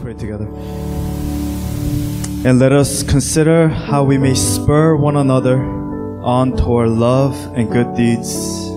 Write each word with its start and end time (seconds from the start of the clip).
pray 0.00 0.14
together. 0.14 0.46
And 2.42 2.58
let 2.58 2.72
us 2.72 3.02
consider 3.02 3.68
how 3.68 4.02
we 4.04 4.16
may 4.16 4.34
spur 4.34 4.96
one 4.96 5.16
another 5.16 5.62
on 6.22 6.56
toward 6.56 6.88
love 6.88 7.34
and 7.54 7.70
good 7.70 7.94
deeds, 7.94 8.70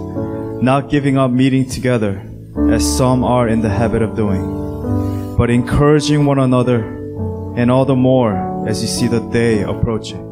not 0.62 0.90
giving 0.90 1.18
up 1.18 1.32
meeting 1.32 1.68
together, 1.70 2.22
as 2.70 2.98
some 2.98 3.24
are 3.24 3.48
in 3.48 3.62
the 3.62 3.70
habit 3.70 4.02
of 4.02 4.16
doing, 4.16 5.38
but 5.38 5.50
encouraging 5.50 6.26
one 6.26 6.40
another, 6.40 6.84
and 7.56 7.72
all 7.72 7.86
the 7.86 7.96
more 7.96 8.68
as 8.68 8.82
you 8.82 8.88
see 8.88 9.08
the 9.08 9.22
day 9.30 9.62
approaching. 9.62 10.32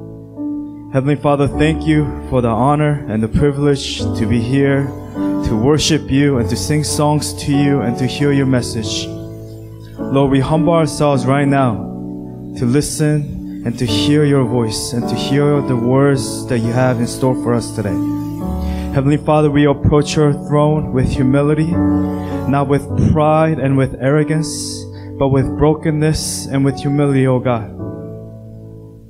Heavenly 0.91 1.15
Father, 1.15 1.47
thank 1.47 1.87
you 1.87 2.05
for 2.29 2.41
the 2.41 2.49
honor 2.49 3.05
and 3.07 3.23
the 3.23 3.29
privilege 3.29 3.99
to 3.99 4.25
be 4.27 4.41
here, 4.41 4.83
to 5.45 5.55
worship 5.55 6.11
you, 6.11 6.37
and 6.37 6.49
to 6.49 6.57
sing 6.57 6.83
songs 6.83 7.33
to 7.45 7.53
you, 7.53 7.79
and 7.79 7.97
to 7.97 8.05
hear 8.05 8.33
your 8.33 8.45
message. 8.45 9.07
Lord, 10.11 10.29
we 10.29 10.41
humble 10.41 10.73
ourselves 10.73 11.25
right 11.25 11.47
now 11.47 11.75
to 12.57 12.65
listen 12.65 13.63
and 13.65 13.79
to 13.79 13.85
hear 13.85 14.25
your 14.25 14.43
voice 14.43 14.91
and 14.91 15.07
to 15.07 15.15
hear 15.15 15.61
the 15.61 15.77
words 15.77 16.45
that 16.47 16.59
you 16.59 16.73
have 16.73 16.99
in 16.99 17.07
store 17.07 17.33
for 17.35 17.53
us 17.53 17.73
today. 17.77 17.95
Heavenly 18.93 19.16
Father, 19.16 19.49
we 19.49 19.66
approach 19.66 20.17
your 20.17 20.33
throne 20.33 20.91
with 20.91 21.09
humility, 21.09 21.71
not 21.71 22.67
with 22.67 22.83
pride 23.13 23.57
and 23.57 23.77
with 23.77 23.95
arrogance, 24.02 24.83
but 25.17 25.29
with 25.29 25.45
brokenness 25.57 26.47
and 26.47 26.66
with 26.66 26.77
humility, 26.77 27.25
O 27.25 27.39
God. 27.39 27.71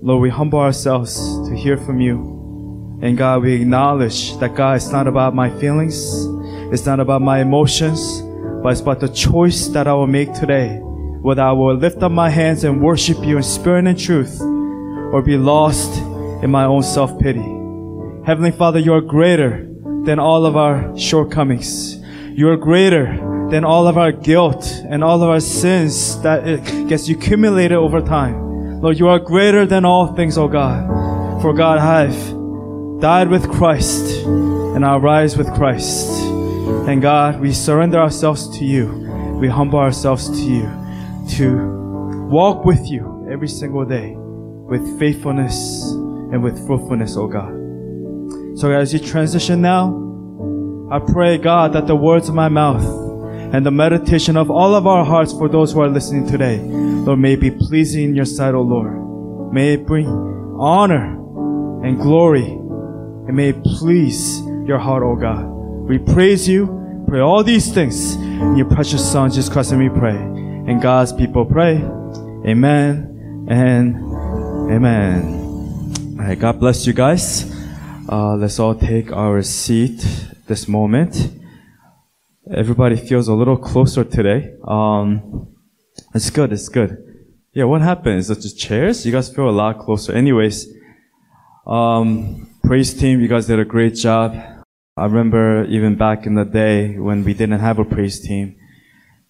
Lord, 0.04 0.22
we 0.22 0.30
humble 0.30 0.60
ourselves 0.60 1.18
to 1.50 1.56
hear 1.56 1.78
from 1.78 2.00
you. 2.00 3.00
And 3.02 3.18
God, 3.18 3.42
we 3.42 3.60
acknowledge 3.60 4.38
that 4.38 4.54
God, 4.54 4.76
it's 4.76 4.92
not 4.92 5.08
about 5.08 5.34
my 5.34 5.50
feelings, 5.60 6.28
it's 6.72 6.86
not 6.86 7.00
about 7.00 7.24
my 7.24 7.42
emotions, 7.42 8.22
but 8.62 8.70
it's 8.74 8.82
about 8.82 9.00
the 9.00 9.10
choice 9.10 9.66
that 9.70 9.88
I 9.88 9.94
will 9.94 10.06
make 10.06 10.32
today 10.36 10.80
whether 11.22 11.44
I 11.44 11.52
will 11.52 11.76
lift 11.76 12.02
up 12.02 12.12
my 12.12 12.30
hands 12.30 12.64
and 12.64 12.82
worship 12.82 13.24
you 13.24 13.38
in 13.38 13.44
spirit 13.44 13.86
and 13.86 13.98
truth 13.98 14.42
or 14.42 15.22
be 15.22 15.38
lost 15.38 15.96
in 16.44 16.50
my 16.50 16.66
own 16.66 16.82
self 16.82 17.18
pity. 17.20 17.46
Heavenly 18.26 18.52
Father, 18.52 18.80
you 18.80 18.94
are 18.94 19.02
greater 19.02 19.68
than 20.04 20.18
all 20.18 20.48
of 20.48 20.58
our 20.58 20.98
shortcomings. 20.98 21.98
You 22.34 22.50
are 22.50 22.58
greater 22.58 23.06
than 23.52 23.64
all 23.64 23.88
of 23.88 24.00
our 24.00 24.12
guilt 24.12 24.66
and 24.90 25.04
all 25.04 25.22
of 25.22 25.30
our 25.30 25.40
sins 25.40 26.20
that 26.24 26.44
gets 26.90 27.08
accumulated 27.08 27.78
over 27.78 28.02
time. 28.02 28.82
Lord, 28.82 28.98
you 28.98 29.08
are 29.08 29.20
greater 29.20 29.68
than 29.68 29.86
all 29.86 30.16
things, 30.16 30.40
O 30.40 30.46
oh 30.46 30.48
God. 30.48 31.42
For 31.44 31.54
God, 31.54 31.78
I've 31.78 33.00
died 33.00 33.30
with 33.30 33.48
Christ 33.52 34.26
and 34.26 34.84
I 34.84 34.96
rise 34.98 35.38
with 35.38 35.54
Christ. 35.54 36.10
And 36.88 37.00
God, 37.00 37.40
we 37.40 37.54
surrender 37.54 38.00
ourselves 38.00 38.58
to 38.58 38.66
you. 38.66 38.88
We 39.40 39.50
humble 39.50 39.78
ourselves 39.78 40.28
to 40.30 40.44
you 40.44 40.81
to 41.42 42.28
walk 42.30 42.66
with 42.66 42.88
you 42.88 43.28
every 43.32 43.48
single 43.48 43.84
day 43.84 44.14
with 44.16 45.00
faithfulness 45.00 45.90
and 46.32 46.44
with 46.44 46.56
fruitfulness, 46.68 47.18
oh 47.18 47.28
God. 47.28 48.60
So 48.60 48.72
as 48.72 48.94
you 48.94 49.00
transition 49.00 49.60
now, 49.60 49.98
I 50.92 51.00
pray, 51.00 51.40
God, 51.40 51.74
that 51.74 51.88
the 51.88 51.96
words 51.96 52.30
of 52.30 52.36
my 52.36 52.48
mouth 52.48 52.84
and 53.54 53.66
the 53.66 53.72
meditation 53.72 54.38
of 54.38 54.52
all 54.52 54.76
of 54.76 54.86
our 54.86 55.04
hearts 55.04 55.34
for 55.34 55.50
those 55.50 55.74
who 55.74 55.82
are 55.82 55.90
listening 55.90 56.28
today, 56.28 56.60
Lord, 56.60 57.18
may 57.18 57.36
be 57.36 57.50
pleasing 57.50 58.10
in 58.10 58.16
your 58.16 58.26
sight, 58.26 58.54
O 58.54 58.62
Lord. 58.62 59.52
May 59.52 59.74
it 59.74 59.88
bring 59.88 60.08
honor 60.60 61.18
and 61.84 61.98
glory, 62.00 62.46
and 62.46 63.36
may 63.36 63.50
it 63.50 63.64
please 63.64 64.42
your 64.68 64.78
heart, 64.78 65.02
O 65.02 65.16
God. 65.16 65.44
We 65.90 65.98
praise 65.98 66.48
you, 66.48 67.04
pray 67.08 67.20
all 67.20 67.44
these 67.44 67.74
things 67.74 68.14
in 68.14 68.58
your 68.58 68.70
precious 68.70 69.12
Son, 69.12 69.32
Jesus 69.32 69.50
Christ, 69.50 69.72
and 69.72 69.82
we 69.82 69.90
pray. 69.90 70.41
And 70.72 70.82
God's 70.82 71.12
people 71.12 71.44
pray, 71.44 71.84
Amen 72.48 73.46
and 73.50 73.94
Amen. 74.72 75.22
All 76.18 76.26
right, 76.26 76.40
God 76.40 76.62
bless 76.62 76.88
you 76.88 76.94
guys. 76.94 77.44
Uh, 78.08 78.38
let's 78.38 78.58
all 78.58 78.74
take 78.74 79.12
our 79.12 79.42
seat 79.42 80.00
this 80.48 80.70
moment. 80.70 81.30
Everybody 82.50 82.96
feels 82.96 83.28
a 83.28 83.34
little 83.34 83.58
closer 83.58 84.06
today. 84.06 84.54
Um, 84.66 85.54
it's 86.16 86.30
good. 86.30 86.54
It's 86.54 86.70
good. 86.70 87.04
Yeah, 87.52 87.66
what 87.66 87.82
happened? 87.82 88.20
Is 88.20 88.30
it 88.30 88.40
just 88.40 88.58
chairs? 88.58 89.06
You 89.06 89.12
guys 89.12 89.28
feel 89.28 89.50
a 89.50 89.52
lot 89.52 89.78
closer. 89.78 90.14
Anyways, 90.14 90.74
um, 91.68 92.50
praise 92.64 92.94
team, 92.94 93.20
you 93.20 93.28
guys 93.28 93.46
did 93.46 93.60
a 93.60 93.66
great 93.66 93.96
job. 93.96 94.38
I 94.96 95.04
remember 95.04 95.66
even 95.66 95.98
back 95.98 96.26
in 96.26 96.36
the 96.36 96.46
day 96.46 96.98
when 96.98 97.26
we 97.26 97.34
didn't 97.34 97.60
have 97.60 97.78
a 97.78 97.84
praise 97.84 98.22
team 98.22 98.56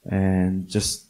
and 0.06 0.69
just 0.69 1.07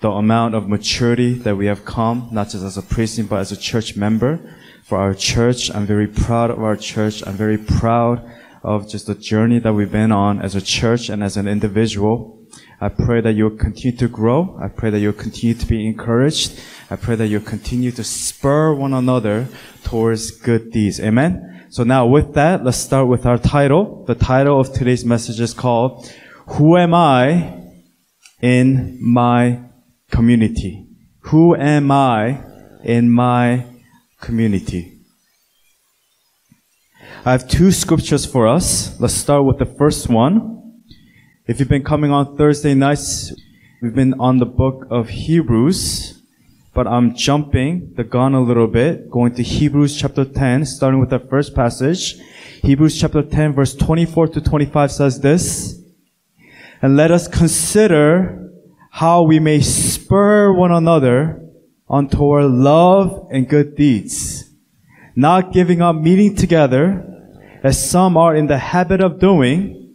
the 0.00 0.10
amount 0.10 0.54
of 0.54 0.68
maturity 0.68 1.34
that 1.34 1.56
we 1.56 1.66
have 1.66 1.84
come, 1.84 2.28
not 2.30 2.50
just 2.50 2.64
as 2.64 2.76
a 2.76 2.82
priest, 2.82 3.28
but 3.28 3.40
as 3.40 3.52
a 3.52 3.56
church 3.56 3.96
member 3.96 4.38
for 4.84 4.98
our 4.98 5.14
church. 5.14 5.70
I'm 5.74 5.86
very 5.86 6.06
proud 6.06 6.50
of 6.50 6.62
our 6.62 6.76
church. 6.76 7.26
I'm 7.26 7.34
very 7.34 7.58
proud 7.58 8.22
of 8.62 8.88
just 8.88 9.06
the 9.06 9.14
journey 9.14 9.58
that 9.60 9.72
we've 9.72 9.90
been 9.90 10.12
on 10.12 10.42
as 10.42 10.54
a 10.54 10.60
church 10.60 11.08
and 11.08 11.22
as 11.22 11.36
an 11.36 11.48
individual. 11.48 12.36
I 12.80 12.90
pray 12.90 13.20
that 13.22 13.32
you'll 13.32 13.56
continue 13.56 13.96
to 13.98 14.08
grow. 14.08 14.58
I 14.62 14.68
pray 14.68 14.90
that 14.90 15.00
you'll 15.00 15.12
continue 15.12 15.54
to 15.54 15.66
be 15.66 15.86
encouraged. 15.86 16.60
I 16.90 16.96
pray 16.96 17.16
that 17.16 17.28
you'll 17.28 17.40
continue 17.40 17.90
to 17.92 18.04
spur 18.04 18.74
one 18.74 18.92
another 18.92 19.48
towards 19.82 20.30
good 20.30 20.72
deeds. 20.72 21.00
Amen. 21.00 21.66
So 21.70 21.84
now 21.84 22.06
with 22.06 22.34
that, 22.34 22.64
let's 22.64 22.76
start 22.76 23.08
with 23.08 23.24
our 23.24 23.38
title. 23.38 24.04
The 24.04 24.14
title 24.14 24.60
of 24.60 24.72
today's 24.72 25.04
message 25.04 25.40
is 25.40 25.54
called, 25.54 26.12
Who 26.48 26.76
Am 26.76 26.92
I 26.92 27.62
in 28.40 28.98
My 29.00 29.65
community. 30.10 30.86
Who 31.30 31.56
am 31.56 31.90
I 31.90 32.42
in 32.84 33.10
my 33.10 33.66
community? 34.20 34.92
I 37.24 37.32
have 37.32 37.48
two 37.48 37.72
scriptures 37.72 38.24
for 38.24 38.46
us. 38.46 38.98
Let's 39.00 39.14
start 39.14 39.44
with 39.44 39.58
the 39.58 39.66
first 39.66 40.08
one. 40.08 40.82
If 41.46 41.58
you've 41.58 41.68
been 41.68 41.84
coming 41.84 42.12
on 42.12 42.36
Thursday 42.36 42.74
nights, 42.74 43.32
we've 43.82 43.94
been 43.94 44.14
on 44.20 44.38
the 44.38 44.46
book 44.46 44.86
of 44.90 45.08
Hebrews, 45.08 46.22
but 46.72 46.86
I'm 46.86 47.14
jumping 47.14 47.94
the 47.96 48.04
gun 48.04 48.34
a 48.34 48.40
little 48.40 48.68
bit, 48.68 49.10
going 49.10 49.34
to 49.34 49.42
Hebrews 49.42 49.96
chapter 49.96 50.24
10, 50.24 50.66
starting 50.66 51.00
with 51.00 51.10
the 51.10 51.18
first 51.18 51.54
passage. 51.54 52.14
Hebrews 52.62 52.98
chapter 53.00 53.22
10 53.22 53.54
verse 53.54 53.74
24 53.74 54.28
to 54.28 54.40
25 54.40 54.92
says 54.92 55.20
this, 55.20 55.80
and 56.80 56.96
let 56.96 57.10
us 57.10 57.26
consider 57.26 58.45
how 58.96 59.20
we 59.20 59.38
may 59.38 59.60
spur 59.60 60.50
one 60.50 60.72
another 60.72 61.38
on 61.86 62.08
toward 62.08 62.46
love 62.46 63.28
and 63.30 63.46
good 63.46 63.76
deeds, 63.76 64.50
not 65.14 65.52
giving 65.52 65.82
up 65.82 65.94
meeting 65.94 66.34
together 66.34 67.04
as 67.62 67.90
some 67.90 68.16
are 68.16 68.34
in 68.34 68.46
the 68.46 68.56
habit 68.56 69.02
of 69.02 69.20
doing, 69.20 69.92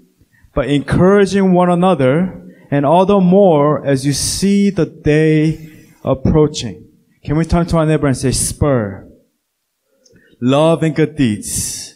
but 0.53 0.69
encouraging 0.69 1.51
one 1.51 1.67
another 1.67 2.55
and 2.69 2.85
all 2.85 3.03
the 3.07 3.19
more 3.19 3.83
as 3.83 4.05
you 4.05 4.13
see 4.13 4.69
the 4.69 4.85
day 4.85 5.87
approaching. 6.03 6.87
Can 7.25 7.37
we 7.37 7.45
turn 7.45 7.65
to 7.65 7.77
our 7.77 7.87
neighbor 7.87 8.05
and 8.05 8.15
say 8.15 8.31
spur? 8.31 9.09
Love 10.39 10.83
and 10.83 10.95
good 10.95 11.15
deeds. 11.15 11.95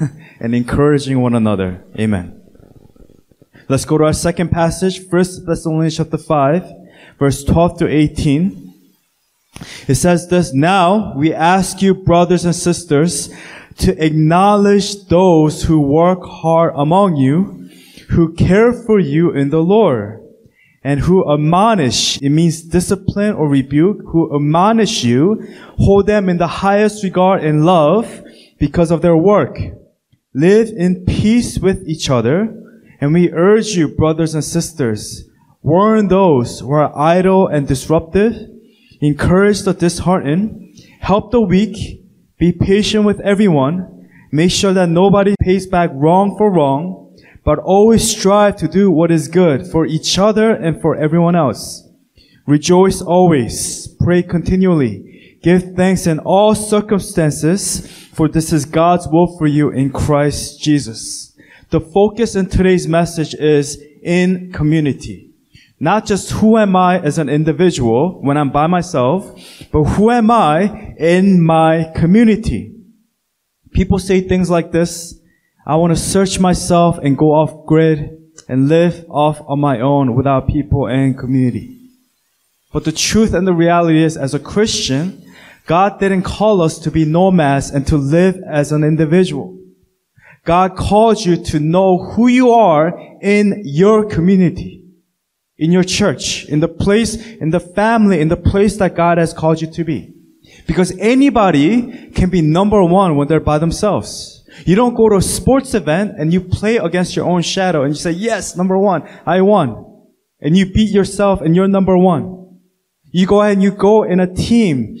and 0.38 0.54
encouraging 0.54 1.18
one 1.18 1.34
another. 1.34 1.82
Amen. 1.98 2.35
Let's 3.68 3.84
go 3.84 3.98
to 3.98 4.04
our 4.04 4.12
second 4.12 4.52
passage, 4.52 5.00
1 5.10 5.44
Thessalonians 5.44 5.96
chapter 5.96 6.18
5, 6.18 6.72
verse 7.18 7.42
12 7.42 7.78
to 7.80 7.88
18. 7.88 8.74
It 9.88 9.96
says 9.96 10.28
this, 10.28 10.54
Now 10.54 11.14
we 11.16 11.34
ask 11.34 11.82
you, 11.82 11.92
brothers 11.92 12.44
and 12.44 12.54
sisters, 12.54 13.28
to 13.78 14.04
acknowledge 14.04 15.06
those 15.06 15.64
who 15.64 15.80
work 15.80 16.22
hard 16.22 16.74
among 16.76 17.16
you, 17.16 17.68
who 18.10 18.34
care 18.34 18.72
for 18.72 19.00
you 19.00 19.32
in 19.32 19.50
the 19.50 19.62
Lord, 19.62 20.22
and 20.84 21.00
who 21.00 21.28
admonish, 21.28 22.22
it 22.22 22.30
means 22.30 22.62
discipline 22.62 23.34
or 23.34 23.48
rebuke, 23.48 23.98
who 24.06 24.32
admonish 24.32 25.02
you, 25.02 25.44
hold 25.76 26.06
them 26.06 26.28
in 26.28 26.36
the 26.36 26.46
highest 26.46 27.02
regard 27.02 27.42
and 27.42 27.66
love 27.66 28.22
because 28.60 28.92
of 28.92 29.02
their 29.02 29.16
work. 29.16 29.58
Live 30.34 30.68
in 30.68 31.04
peace 31.04 31.58
with 31.58 31.82
each 31.88 32.08
other. 32.08 32.62
And 33.00 33.12
we 33.12 33.32
urge 33.32 33.68
you, 33.68 33.88
brothers 33.88 34.34
and 34.34 34.44
sisters, 34.44 35.28
warn 35.62 36.08
those 36.08 36.60
who 36.60 36.70
are 36.72 36.96
idle 36.96 37.46
and 37.46 37.66
disruptive, 37.66 38.34
encourage 39.00 39.62
the 39.62 39.74
disheartened, 39.74 40.80
help 41.00 41.30
the 41.30 41.40
weak, 41.40 42.04
be 42.38 42.52
patient 42.52 43.04
with 43.04 43.20
everyone, 43.20 44.08
make 44.32 44.50
sure 44.50 44.72
that 44.72 44.88
nobody 44.88 45.34
pays 45.40 45.66
back 45.66 45.90
wrong 45.92 46.36
for 46.36 46.50
wrong, 46.50 47.16
but 47.44 47.58
always 47.58 48.10
strive 48.10 48.56
to 48.56 48.68
do 48.68 48.90
what 48.90 49.10
is 49.10 49.28
good 49.28 49.66
for 49.66 49.86
each 49.86 50.18
other 50.18 50.50
and 50.50 50.80
for 50.80 50.96
everyone 50.96 51.36
else. 51.36 51.88
Rejoice 52.46 53.00
always, 53.02 53.88
pray 54.00 54.22
continually, 54.22 55.38
give 55.42 55.74
thanks 55.74 56.06
in 56.06 56.18
all 56.20 56.54
circumstances, 56.54 57.86
for 58.12 58.28
this 58.28 58.52
is 58.52 58.64
God's 58.64 59.06
will 59.08 59.36
for 59.38 59.46
you 59.46 59.70
in 59.70 59.90
Christ 59.90 60.60
Jesus. 60.60 61.35
The 61.70 61.80
focus 61.80 62.36
in 62.36 62.46
today's 62.46 62.86
message 62.86 63.34
is 63.34 63.82
in 64.02 64.52
community. 64.52 65.30
Not 65.80 66.06
just 66.06 66.30
who 66.30 66.56
am 66.56 66.76
I 66.76 67.00
as 67.00 67.18
an 67.18 67.28
individual 67.28 68.20
when 68.22 68.36
I'm 68.36 68.50
by 68.50 68.68
myself, 68.68 69.26
but 69.72 69.82
who 69.82 70.10
am 70.10 70.30
I 70.30 70.94
in 70.96 71.42
my 71.42 71.90
community? 71.96 72.72
People 73.72 73.98
say 73.98 74.20
things 74.20 74.48
like 74.48 74.70
this. 74.70 75.18
I 75.66 75.74
want 75.74 75.90
to 75.94 76.00
search 76.00 76.38
myself 76.38 76.98
and 76.98 77.18
go 77.18 77.32
off 77.32 77.66
grid 77.66 78.16
and 78.48 78.68
live 78.68 79.04
off 79.10 79.40
on 79.48 79.58
my 79.58 79.80
own 79.80 80.14
without 80.14 80.46
people 80.46 80.86
and 80.86 81.18
community. 81.18 81.90
But 82.72 82.84
the 82.84 82.92
truth 82.92 83.34
and 83.34 83.46
the 83.46 83.52
reality 83.52 84.04
is, 84.04 84.16
as 84.16 84.34
a 84.34 84.38
Christian, 84.38 85.22
God 85.66 85.98
didn't 85.98 86.22
call 86.22 86.62
us 86.62 86.78
to 86.78 86.92
be 86.92 87.04
nomads 87.04 87.70
and 87.70 87.84
to 87.88 87.96
live 87.96 88.40
as 88.46 88.70
an 88.70 88.84
individual. 88.84 89.58
God 90.46 90.76
calls 90.76 91.26
you 91.26 91.36
to 91.36 91.58
know 91.58 91.98
who 91.98 92.28
you 92.28 92.52
are 92.52 92.96
in 93.20 93.62
your 93.64 94.08
community, 94.08 94.84
in 95.58 95.72
your 95.72 95.82
church, 95.82 96.46
in 96.46 96.60
the 96.60 96.68
place, 96.68 97.16
in 97.16 97.50
the 97.50 97.58
family, 97.60 98.20
in 98.20 98.28
the 98.28 98.36
place 98.36 98.76
that 98.76 98.94
God 98.94 99.18
has 99.18 99.32
called 99.32 99.60
you 99.60 99.70
to 99.72 99.84
be. 99.84 100.14
Because 100.68 100.96
anybody 100.98 102.10
can 102.10 102.30
be 102.30 102.42
number 102.42 102.82
one 102.84 103.16
when 103.16 103.26
they're 103.26 103.40
by 103.40 103.58
themselves. 103.58 104.44
You 104.64 104.76
don't 104.76 104.94
go 104.94 105.08
to 105.08 105.16
a 105.16 105.22
sports 105.22 105.74
event 105.74 106.14
and 106.16 106.32
you 106.32 106.40
play 106.40 106.76
against 106.76 107.16
your 107.16 107.26
own 107.26 107.42
shadow 107.42 107.82
and 107.82 107.94
you 107.94 108.00
say, 108.00 108.12
yes, 108.12 108.56
number 108.56 108.78
one, 108.78 109.02
I 109.26 109.40
won. 109.40 109.84
And 110.40 110.56
you 110.56 110.72
beat 110.72 110.90
yourself 110.90 111.40
and 111.40 111.56
you're 111.56 111.66
number 111.66 111.98
one. 111.98 112.60
You 113.10 113.26
go 113.26 113.42
ahead 113.42 113.54
and 113.54 113.62
you 113.62 113.72
go 113.72 114.04
in 114.04 114.20
a 114.20 114.32
team. 114.32 114.96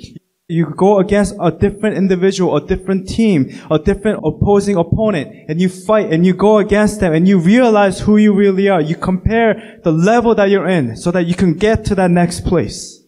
You 0.48 0.66
go 0.76 1.00
against 1.00 1.34
a 1.40 1.50
different 1.50 1.96
individual, 1.96 2.56
a 2.56 2.64
different 2.64 3.08
team, 3.08 3.50
a 3.68 3.80
different 3.80 4.20
opposing 4.24 4.76
opponent, 4.76 5.46
and 5.48 5.60
you 5.60 5.68
fight 5.68 6.12
and 6.12 6.24
you 6.24 6.34
go 6.34 6.58
against 6.58 7.00
them 7.00 7.12
and 7.12 7.26
you 7.26 7.38
realize 7.38 7.98
who 7.98 8.16
you 8.16 8.32
really 8.32 8.68
are. 8.68 8.80
You 8.80 8.94
compare 8.94 9.80
the 9.82 9.90
level 9.90 10.36
that 10.36 10.48
you're 10.48 10.68
in 10.68 10.96
so 10.96 11.10
that 11.10 11.26
you 11.26 11.34
can 11.34 11.54
get 11.54 11.84
to 11.86 11.96
that 11.96 12.12
next 12.12 12.44
place. 12.44 13.02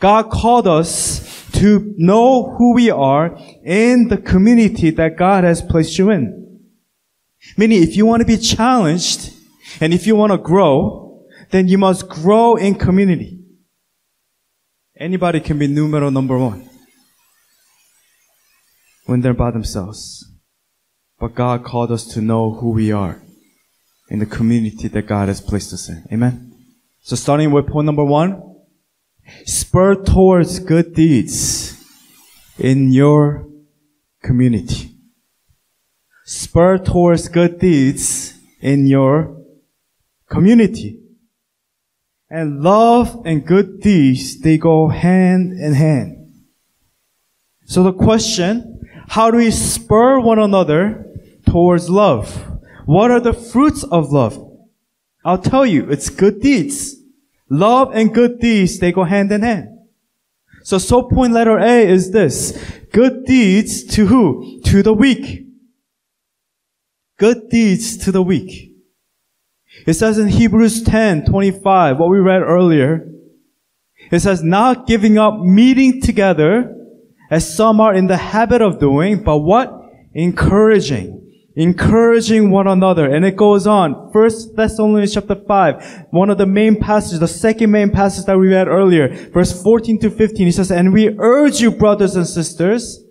God 0.00 0.30
called 0.30 0.68
us 0.68 1.50
to 1.52 1.94
know 1.96 2.54
who 2.58 2.74
we 2.74 2.90
are 2.90 3.38
in 3.64 4.08
the 4.08 4.18
community 4.18 4.90
that 4.90 5.16
God 5.16 5.44
has 5.44 5.62
placed 5.62 5.96
you 5.98 6.10
in. 6.10 6.60
Meaning, 7.56 7.82
if 7.82 7.96
you 7.96 8.04
want 8.04 8.20
to 8.20 8.26
be 8.26 8.36
challenged 8.36 9.32
and 9.80 9.94
if 9.94 10.06
you 10.06 10.14
want 10.14 10.32
to 10.32 10.38
grow, 10.38 11.26
then 11.50 11.68
you 11.68 11.78
must 11.78 12.06
grow 12.06 12.56
in 12.56 12.74
community. 12.74 13.39
Anybody 15.00 15.40
can 15.40 15.58
be 15.58 15.66
numero 15.66 16.10
number 16.10 16.36
one 16.36 16.68
when 19.06 19.22
they're 19.22 19.32
by 19.32 19.50
themselves. 19.50 20.30
But 21.18 21.34
God 21.34 21.64
called 21.64 21.90
us 21.90 22.06
to 22.08 22.20
know 22.20 22.52
who 22.52 22.70
we 22.72 22.92
are 22.92 23.22
in 24.10 24.18
the 24.18 24.26
community 24.26 24.88
that 24.88 25.06
God 25.06 25.28
has 25.28 25.40
placed 25.40 25.72
us 25.72 25.88
in. 25.88 26.04
Amen. 26.12 26.52
So 27.00 27.16
starting 27.16 27.50
with 27.50 27.66
point 27.66 27.86
number 27.86 28.04
one, 28.04 28.42
spur 29.46 29.94
towards 29.94 30.58
good 30.58 30.94
deeds 30.94 31.82
in 32.58 32.92
your 32.92 33.48
community. 34.22 34.94
Spur 36.26 36.76
towards 36.76 37.28
good 37.28 37.58
deeds 37.58 38.34
in 38.60 38.86
your 38.86 39.42
community. 40.28 40.99
And 42.30 42.62
love 42.62 43.22
and 43.24 43.44
good 43.44 43.80
deeds, 43.80 44.40
they 44.40 44.56
go 44.56 44.88
hand 44.88 45.52
in 45.52 45.74
hand. 45.74 46.32
So 47.64 47.82
the 47.82 47.92
question, 47.92 48.80
how 49.08 49.30
do 49.30 49.38
we 49.38 49.50
spur 49.50 50.20
one 50.20 50.38
another 50.38 51.06
towards 51.44 51.90
love? 51.90 52.46
What 52.86 53.10
are 53.10 53.20
the 53.20 53.32
fruits 53.32 53.82
of 53.82 54.12
love? 54.12 54.38
I'll 55.24 55.38
tell 55.38 55.66
you, 55.66 55.90
it's 55.90 56.08
good 56.08 56.40
deeds. 56.40 56.96
Love 57.48 57.90
and 57.94 58.14
good 58.14 58.38
deeds, 58.38 58.78
they 58.78 58.92
go 58.92 59.02
hand 59.02 59.32
in 59.32 59.42
hand. 59.42 59.68
So, 60.62 60.78
so 60.78 61.02
point 61.02 61.32
letter 61.32 61.58
A 61.58 61.86
is 61.86 62.12
this. 62.12 62.56
Good 62.92 63.24
deeds 63.24 63.84
to 63.94 64.06
who? 64.06 64.60
To 64.66 64.82
the 64.82 64.94
weak. 64.94 65.46
Good 67.18 67.48
deeds 67.48 67.96
to 67.98 68.12
the 68.12 68.22
weak. 68.22 68.69
It 69.86 69.94
says 69.94 70.18
in 70.18 70.28
Hebrews 70.28 70.82
10, 70.82 71.26
25, 71.26 71.98
what 71.98 72.10
we 72.10 72.18
read 72.18 72.42
earlier. 72.42 73.06
It 74.10 74.20
says, 74.20 74.42
not 74.42 74.86
giving 74.86 75.18
up 75.18 75.40
meeting 75.40 76.00
together 76.00 76.76
as 77.30 77.54
some 77.54 77.80
are 77.80 77.94
in 77.94 78.06
the 78.06 78.16
habit 78.16 78.62
of 78.62 78.80
doing, 78.80 79.22
but 79.22 79.38
what? 79.38 79.72
Encouraging 80.14 81.20
encouraging 81.56 82.50
one 82.50 82.66
another. 82.66 83.12
And 83.12 83.24
it 83.24 83.36
goes 83.36 83.66
on. 83.66 84.10
First 84.12 84.56
Thessalonians 84.56 85.14
chapter 85.14 85.34
5, 85.34 86.06
one 86.10 86.30
of 86.30 86.38
the 86.38 86.46
main 86.46 86.80
passages, 86.80 87.20
the 87.20 87.28
second 87.28 87.70
main 87.70 87.90
passage 87.90 88.24
that 88.26 88.38
we 88.38 88.48
read 88.48 88.68
earlier, 88.68 89.08
verse 89.30 89.62
14 89.62 89.98
to 90.00 90.10
15, 90.10 90.46
he 90.46 90.52
says, 90.52 90.70
And 90.70 90.92
we 90.92 91.14
urge 91.18 91.60
you, 91.60 91.70
brothers 91.70 92.16
and 92.16 92.26
sisters, 92.26 93.02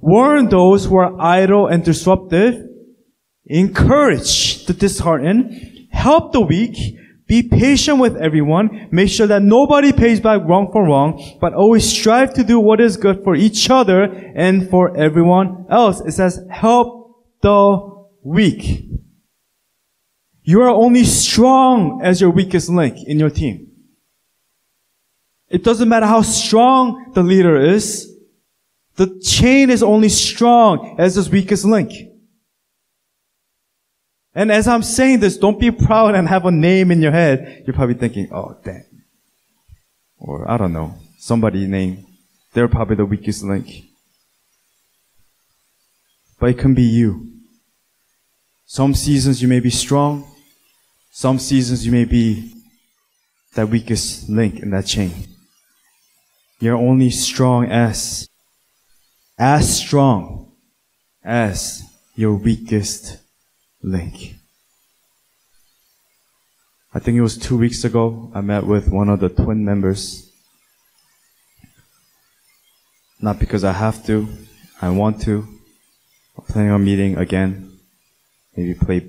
warn 0.00 0.48
those 0.48 0.86
who 0.86 0.96
are 0.96 1.18
idle 1.20 1.66
and 1.66 1.84
disruptive, 1.84 2.62
encourage 3.46 4.66
the 4.66 4.74
disheartened, 4.74 5.73
help 6.04 6.32
the 6.32 6.40
weak, 6.40 6.76
be 7.26 7.42
patient 7.42 7.98
with 7.98 8.14
everyone. 8.16 8.88
Make 8.92 9.08
sure 9.08 9.26
that 9.26 9.42
nobody 9.42 9.90
pays 9.90 10.20
back 10.20 10.42
wrong 10.44 10.70
for 10.70 10.84
wrong, 10.84 11.10
but 11.40 11.54
always 11.54 11.88
strive 11.88 12.34
to 12.34 12.44
do 12.44 12.60
what 12.60 12.78
is 12.78 12.98
good 12.98 13.24
for 13.24 13.34
each 13.34 13.70
other 13.70 14.02
and 14.36 14.68
for 14.68 14.94
everyone 14.96 15.64
else. 15.70 16.00
It 16.02 16.12
says, 16.12 16.38
help 16.50 17.24
the 17.40 17.58
weak. 18.22 18.90
You 20.42 20.60
are 20.60 20.68
only 20.68 21.04
strong 21.04 22.02
as 22.02 22.20
your 22.20 22.30
weakest 22.30 22.68
link 22.68 22.96
in 23.06 23.18
your 23.18 23.30
team. 23.30 23.68
It 25.48 25.64
doesn't 25.64 25.88
matter 25.88 26.06
how 26.06 26.20
strong 26.20 27.12
the 27.14 27.22
leader 27.22 27.56
is. 27.56 28.14
The 28.96 29.18
chain 29.20 29.70
is 29.70 29.82
only 29.82 30.10
strong 30.10 30.96
as 30.98 31.16
its 31.16 31.30
weakest 31.30 31.64
link. 31.64 32.13
And 34.34 34.50
as 34.50 34.66
I'm 34.66 34.82
saying 34.82 35.20
this, 35.20 35.36
don't 35.36 35.60
be 35.60 35.70
proud 35.70 36.14
and 36.14 36.28
have 36.28 36.44
a 36.44 36.50
name 36.50 36.90
in 36.90 37.00
your 37.00 37.12
head. 37.12 37.62
You're 37.66 37.74
probably 37.74 37.94
thinking, 37.94 38.28
oh, 38.32 38.56
damn. 38.64 38.84
Or 40.18 40.50
I 40.50 40.56
don't 40.56 40.72
know, 40.72 40.94
somebody 41.18 41.66
name. 41.66 42.06
They're 42.52 42.68
probably 42.68 42.96
the 42.96 43.06
weakest 43.06 43.44
link. 43.44 43.84
But 46.40 46.50
it 46.50 46.58
can 46.58 46.74
be 46.74 46.82
you. 46.82 47.30
Some 48.66 48.94
seasons 48.94 49.40
you 49.40 49.48
may 49.48 49.60
be 49.60 49.70
strong. 49.70 50.26
Some 51.12 51.38
seasons 51.38 51.86
you 51.86 51.92
may 51.92 52.04
be 52.04 52.52
that 53.54 53.68
weakest 53.68 54.28
link 54.28 54.58
in 54.58 54.70
that 54.70 54.86
chain. 54.86 55.12
You're 56.58 56.76
only 56.76 57.10
strong 57.10 57.66
as, 57.66 58.28
as 59.38 59.78
strong 59.78 60.52
as 61.22 61.82
your 62.16 62.34
weakest 62.34 63.18
link. 63.84 64.36
I 66.92 66.98
think 66.98 67.16
it 67.16 67.22
was 67.22 67.36
two 67.36 67.56
weeks 67.56 67.84
ago, 67.84 68.30
I 68.34 68.40
met 68.40 68.64
with 68.64 68.88
one 68.88 69.08
of 69.08 69.20
the 69.20 69.28
twin 69.28 69.64
members. 69.64 70.30
Not 73.20 73.38
because 73.38 73.64
I 73.64 73.72
have 73.72 74.04
to, 74.06 74.28
I 74.80 74.90
want 74.90 75.20
to. 75.22 75.46
I'm 76.36 76.44
planning 76.46 76.70
on 76.70 76.84
meeting 76.84 77.16
again 77.16 77.74
maybe 78.56 78.74
play, 78.74 79.06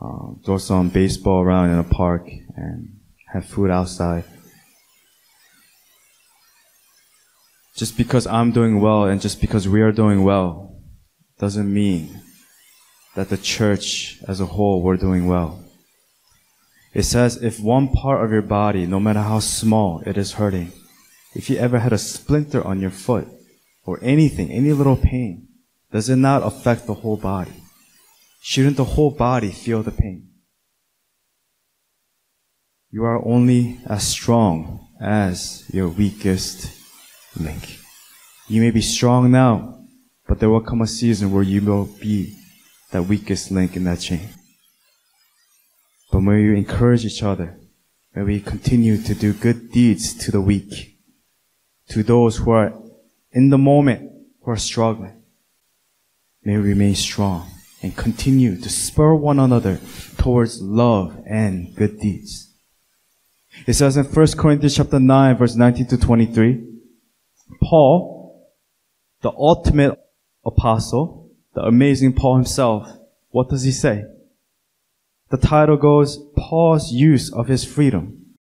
uh, 0.00 0.32
throw 0.44 0.58
some 0.58 0.88
baseball 0.88 1.42
around 1.42 1.70
in 1.70 1.78
a 1.78 1.84
park 1.84 2.28
and 2.56 3.00
have 3.32 3.44
food 3.44 3.70
outside. 3.70 4.24
Just 7.76 7.96
because 7.96 8.26
I'm 8.26 8.50
doing 8.50 8.80
well 8.80 9.04
and 9.04 9.20
just 9.20 9.40
because 9.40 9.68
we 9.68 9.80
are 9.80 9.92
doing 9.92 10.22
well 10.22 10.76
doesn't 11.38 11.72
mean 11.72 12.19
that 13.14 13.28
the 13.28 13.36
church 13.36 14.18
as 14.26 14.40
a 14.40 14.46
whole 14.46 14.82
we're 14.82 14.96
doing 14.96 15.26
well. 15.26 15.62
It 16.92 17.04
says 17.04 17.42
if 17.42 17.60
one 17.60 17.88
part 17.88 18.24
of 18.24 18.32
your 18.32 18.42
body, 18.42 18.86
no 18.86 18.98
matter 18.98 19.22
how 19.22 19.38
small, 19.40 20.02
it 20.06 20.16
is 20.16 20.32
hurting, 20.32 20.72
if 21.34 21.48
you 21.48 21.56
ever 21.56 21.78
had 21.78 21.92
a 21.92 21.98
splinter 21.98 22.62
on 22.66 22.80
your 22.80 22.90
foot 22.90 23.28
or 23.84 23.98
anything, 24.02 24.50
any 24.50 24.72
little 24.72 24.96
pain, 24.96 25.48
does 25.92 26.08
it 26.08 26.16
not 26.16 26.42
affect 26.42 26.86
the 26.86 26.94
whole 26.94 27.16
body? 27.16 27.62
Shouldn't 28.42 28.76
the 28.76 28.84
whole 28.84 29.10
body 29.10 29.50
feel 29.50 29.82
the 29.82 29.90
pain? 29.92 30.28
You 32.90 33.04
are 33.04 33.24
only 33.24 33.78
as 33.86 34.06
strong 34.06 34.88
as 35.00 35.64
your 35.72 35.88
weakest 35.88 36.72
link. 37.38 37.78
You 38.48 38.60
may 38.60 38.72
be 38.72 38.82
strong 38.82 39.30
now, 39.30 39.84
but 40.26 40.40
there 40.40 40.50
will 40.50 40.60
come 40.60 40.80
a 40.80 40.86
season 40.86 41.30
where 41.30 41.44
you 41.44 41.60
will 41.60 41.84
be 42.00 42.36
that 42.92 43.04
weakest 43.04 43.50
link 43.50 43.76
in 43.76 43.84
that 43.84 44.00
chain. 44.00 44.28
But 46.10 46.20
may 46.20 46.48
we 46.48 46.56
encourage 46.56 47.04
each 47.04 47.22
other, 47.22 47.58
may 48.14 48.22
we 48.22 48.40
continue 48.40 49.00
to 49.02 49.14
do 49.14 49.32
good 49.32 49.70
deeds 49.70 50.14
to 50.24 50.30
the 50.32 50.40
weak, 50.40 50.98
to 51.90 52.02
those 52.02 52.38
who 52.38 52.50
are 52.50 52.72
in 53.32 53.50
the 53.50 53.58
moment, 53.58 54.10
who 54.42 54.50
are 54.50 54.56
struggling. 54.56 55.22
May 56.42 56.56
we 56.56 56.70
remain 56.70 56.94
strong 56.94 57.48
and 57.82 57.96
continue 57.96 58.56
to 58.56 58.68
spur 58.68 59.14
one 59.14 59.38
another 59.38 59.78
towards 60.16 60.60
love 60.60 61.22
and 61.26 61.74
good 61.76 62.00
deeds. 62.00 62.52
It 63.66 63.74
says 63.74 63.96
in 63.96 64.04
1 64.04 64.26
Corinthians 64.38 64.76
chapter 64.76 64.98
9 64.98 65.36
verse 65.36 65.54
19 65.54 65.86
to 65.88 65.98
23, 65.98 66.66
Paul, 67.62 68.50
the 69.22 69.30
ultimate 69.30 69.98
apostle, 70.44 71.19
the 71.54 71.62
amazing 71.62 72.14
Paul 72.14 72.36
himself, 72.36 72.88
what 73.30 73.48
does 73.48 73.62
he 73.62 73.72
say? 73.72 74.04
The 75.30 75.36
title 75.36 75.76
goes, 75.76 76.18
Paul's 76.36 76.92
use 76.92 77.32
of 77.32 77.48
his 77.48 77.64
freedom. 77.64 78.36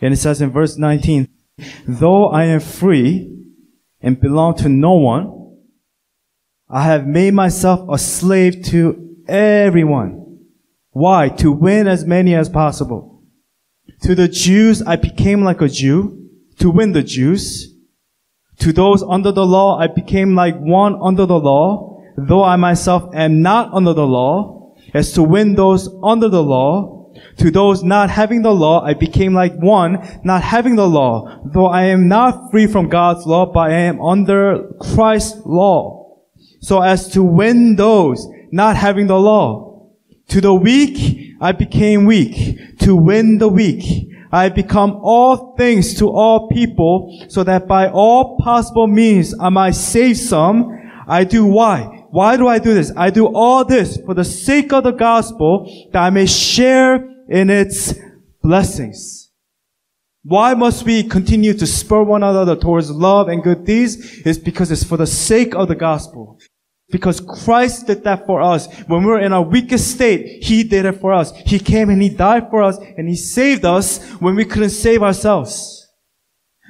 And 0.00 0.14
it 0.14 0.18
says 0.18 0.40
in 0.40 0.50
verse 0.50 0.76
19, 0.76 1.28
though 1.86 2.28
I 2.28 2.44
am 2.44 2.60
free 2.60 3.34
and 4.00 4.20
belong 4.20 4.56
to 4.58 4.68
no 4.68 4.92
one, 4.92 5.56
I 6.70 6.84
have 6.84 7.06
made 7.06 7.34
myself 7.34 7.88
a 7.90 7.98
slave 7.98 8.62
to 8.66 9.16
everyone. 9.26 10.38
Why? 10.90 11.28
To 11.28 11.50
win 11.50 11.88
as 11.88 12.04
many 12.04 12.34
as 12.34 12.48
possible. 12.48 13.22
To 14.02 14.14
the 14.14 14.28
Jews, 14.28 14.82
I 14.82 14.96
became 14.96 15.42
like 15.42 15.60
a 15.60 15.68
Jew 15.68 16.30
to 16.58 16.70
win 16.70 16.92
the 16.92 17.02
Jews. 17.02 17.74
To 18.60 18.72
those 18.72 19.02
under 19.02 19.32
the 19.32 19.46
law, 19.46 19.78
I 19.78 19.86
became 19.86 20.34
like 20.34 20.56
one 20.58 20.96
under 21.00 21.26
the 21.26 21.38
law, 21.38 21.87
though 22.26 22.42
I 22.44 22.56
myself 22.56 23.14
am 23.14 23.42
not 23.42 23.72
under 23.72 23.92
the 23.92 24.06
law, 24.06 24.74
as 24.94 25.12
to 25.12 25.22
win 25.22 25.54
those 25.54 25.88
under 26.02 26.28
the 26.28 26.42
law. 26.42 26.96
To 27.38 27.50
those 27.50 27.82
not 27.82 28.10
having 28.10 28.42
the 28.42 28.54
law, 28.54 28.84
I 28.84 28.94
became 28.94 29.34
like 29.34 29.54
one 29.54 30.20
not 30.24 30.42
having 30.42 30.76
the 30.76 30.88
law, 30.88 31.40
though 31.44 31.66
I 31.66 31.84
am 31.84 32.08
not 32.08 32.50
free 32.50 32.66
from 32.66 32.88
God's 32.88 33.26
law, 33.26 33.46
but 33.46 33.70
I 33.70 33.74
am 33.90 34.00
under 34.00 34.68
Christ's 34.80 35.40
law. 35.44 36.16
So 36.60 36.80
as 36.80 37.08
to 37.12 37.22
win 37.22 37.76
those 37.76 38.26
not 38.50 38.76
having 38.76 39.06
the 39.06 39.18
law. 39.18 39.88
To 40.28 40.40
the 40.40 40.54
weak, 40.54 41.34
I 41.40 41.52
became 41.52 42.04
weak 42.04 42.78
to 42.80 42.94
win 42.94 43.38
the 43.38 43.48
weak. 43.48 44.10
I 44.30 44.48
become 44.50 44.98
all 45.02 45.56
things 45.56 45.94
to 45.98 46.10
all 46.10 46.48
people 46.48 47.24
so 47.28 47.42
that 47.44 47.66
by 47.66 47.88
all 47.88 48.36
possible 48.38 48.86
means 48.86 49.34
I 49.40 49.48
might 49.48 49.74
save 49.74 50.18
some. 50.18 50.76
I 51.06 51.24
do 51.24 51.46
why? 51.46 51.97
Why 52.10 52.36
do 52.36 52.48
I 52.48 52.58
do 52.58 52.74
this? 52.74 52.92
I 52.96 53.10
do 53.10 53.26
all 53.26 53.64
this 53.64 53.98
for 54.04 54.14
the 54.14 54.24
sake 54.24 54.72
of 54.72 54.84
the 54.84 54.92
gospel 54.92 55.70
that 55.92 56.02
I 56.02 56.10
may 56.10 56.26
share 56.26 56.96
in 57.28 57.50
its 57.50 57.94
blessings. 58.42 59.30
Why 60.24 60.54
must 60.54 60.84
we 60.84 61.04
continue 61.04 61.54
to 61.54 61.66
spur 61.66 62.02
one 62.02 62.22
another 62.22 62.56
towards 62.56 62.90
love 62.90 63.28
and 63.28 63.42
good 63.42 63.64
deeds? 63.64 63.96
Is 64.26 64.38
because 64.38 64.70
it's 64.70 64.84
for 64.84 64.96
the 64.96 65.06
sake 65.06 65.54
of 65.54 65.68
the 65.68 65.74
gospel. 65.74 66.38
Because 66.90 67.20
Christ 67.20 67.86
did 67.86 68.04
that 68.04 68.26
for 68.26 68.40
us. 68.40 68.66
When 68.86 69.02
we 69.02 69.06
were 69.06 69.20
in 69.20 69.32
our 69.32 69.42
weakest 69.42 69.90
state, 69.90 70.42
He 70.42 70.64
did 70.64 70.86
it 70.86 71.00
for 71.00 71.12
us. 71.12 71.32
He 71.44 71.58
came 71.58 71.90
and 71.90 72.00
He 72.02 72.08
died 72.08 72.50
for 72.50 72.62
us 72.62 72.78
and 72.96 73.08
He 73.08 73.16
saved 73.16 73.64
us 73.64 74.02
when 74.20 74.34
we 74.34 74.44
couldn't 74.44 74.70
save 74.70 75.02
ourselves. 75.02 75.86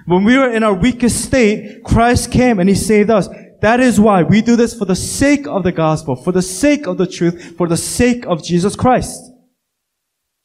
When 0.07 0.25
we 0.25 0.37
were 0.37 0.51
in 0.51 0.65
our 0.65 0.75
weakest 0.75 1.25
state, 1.25 1.85
Christ 1.85 2.33
came 2.33 2.59
and 2.59 2.69
He 2.69 2.75
saved 2.75 3.11
us. 3.11 3.29
That 3.61 3.81
is 3.81 3.99
why 3.99 4.23
we 4.23 4.41
do 4.41 4.57
this 4.57 4.77
for 4.77 4.85
the 4.85 4.97
sake 4.97 5.47
of 5.47 5.65
the 5.65 5.73
gospel, 5.73 6.15
for 6.17 6.33
the 6.33 6.43
sake 6.43 6.87
of 6.87 6.97
the 6.99 7.07
truth, 7.07 7.57
for 7.57 7.67
the 7.67 7.77
sake 7.77 8.25
of 8.27 8.45
Jesus 8.45 8.77
Christ 8.77 9.21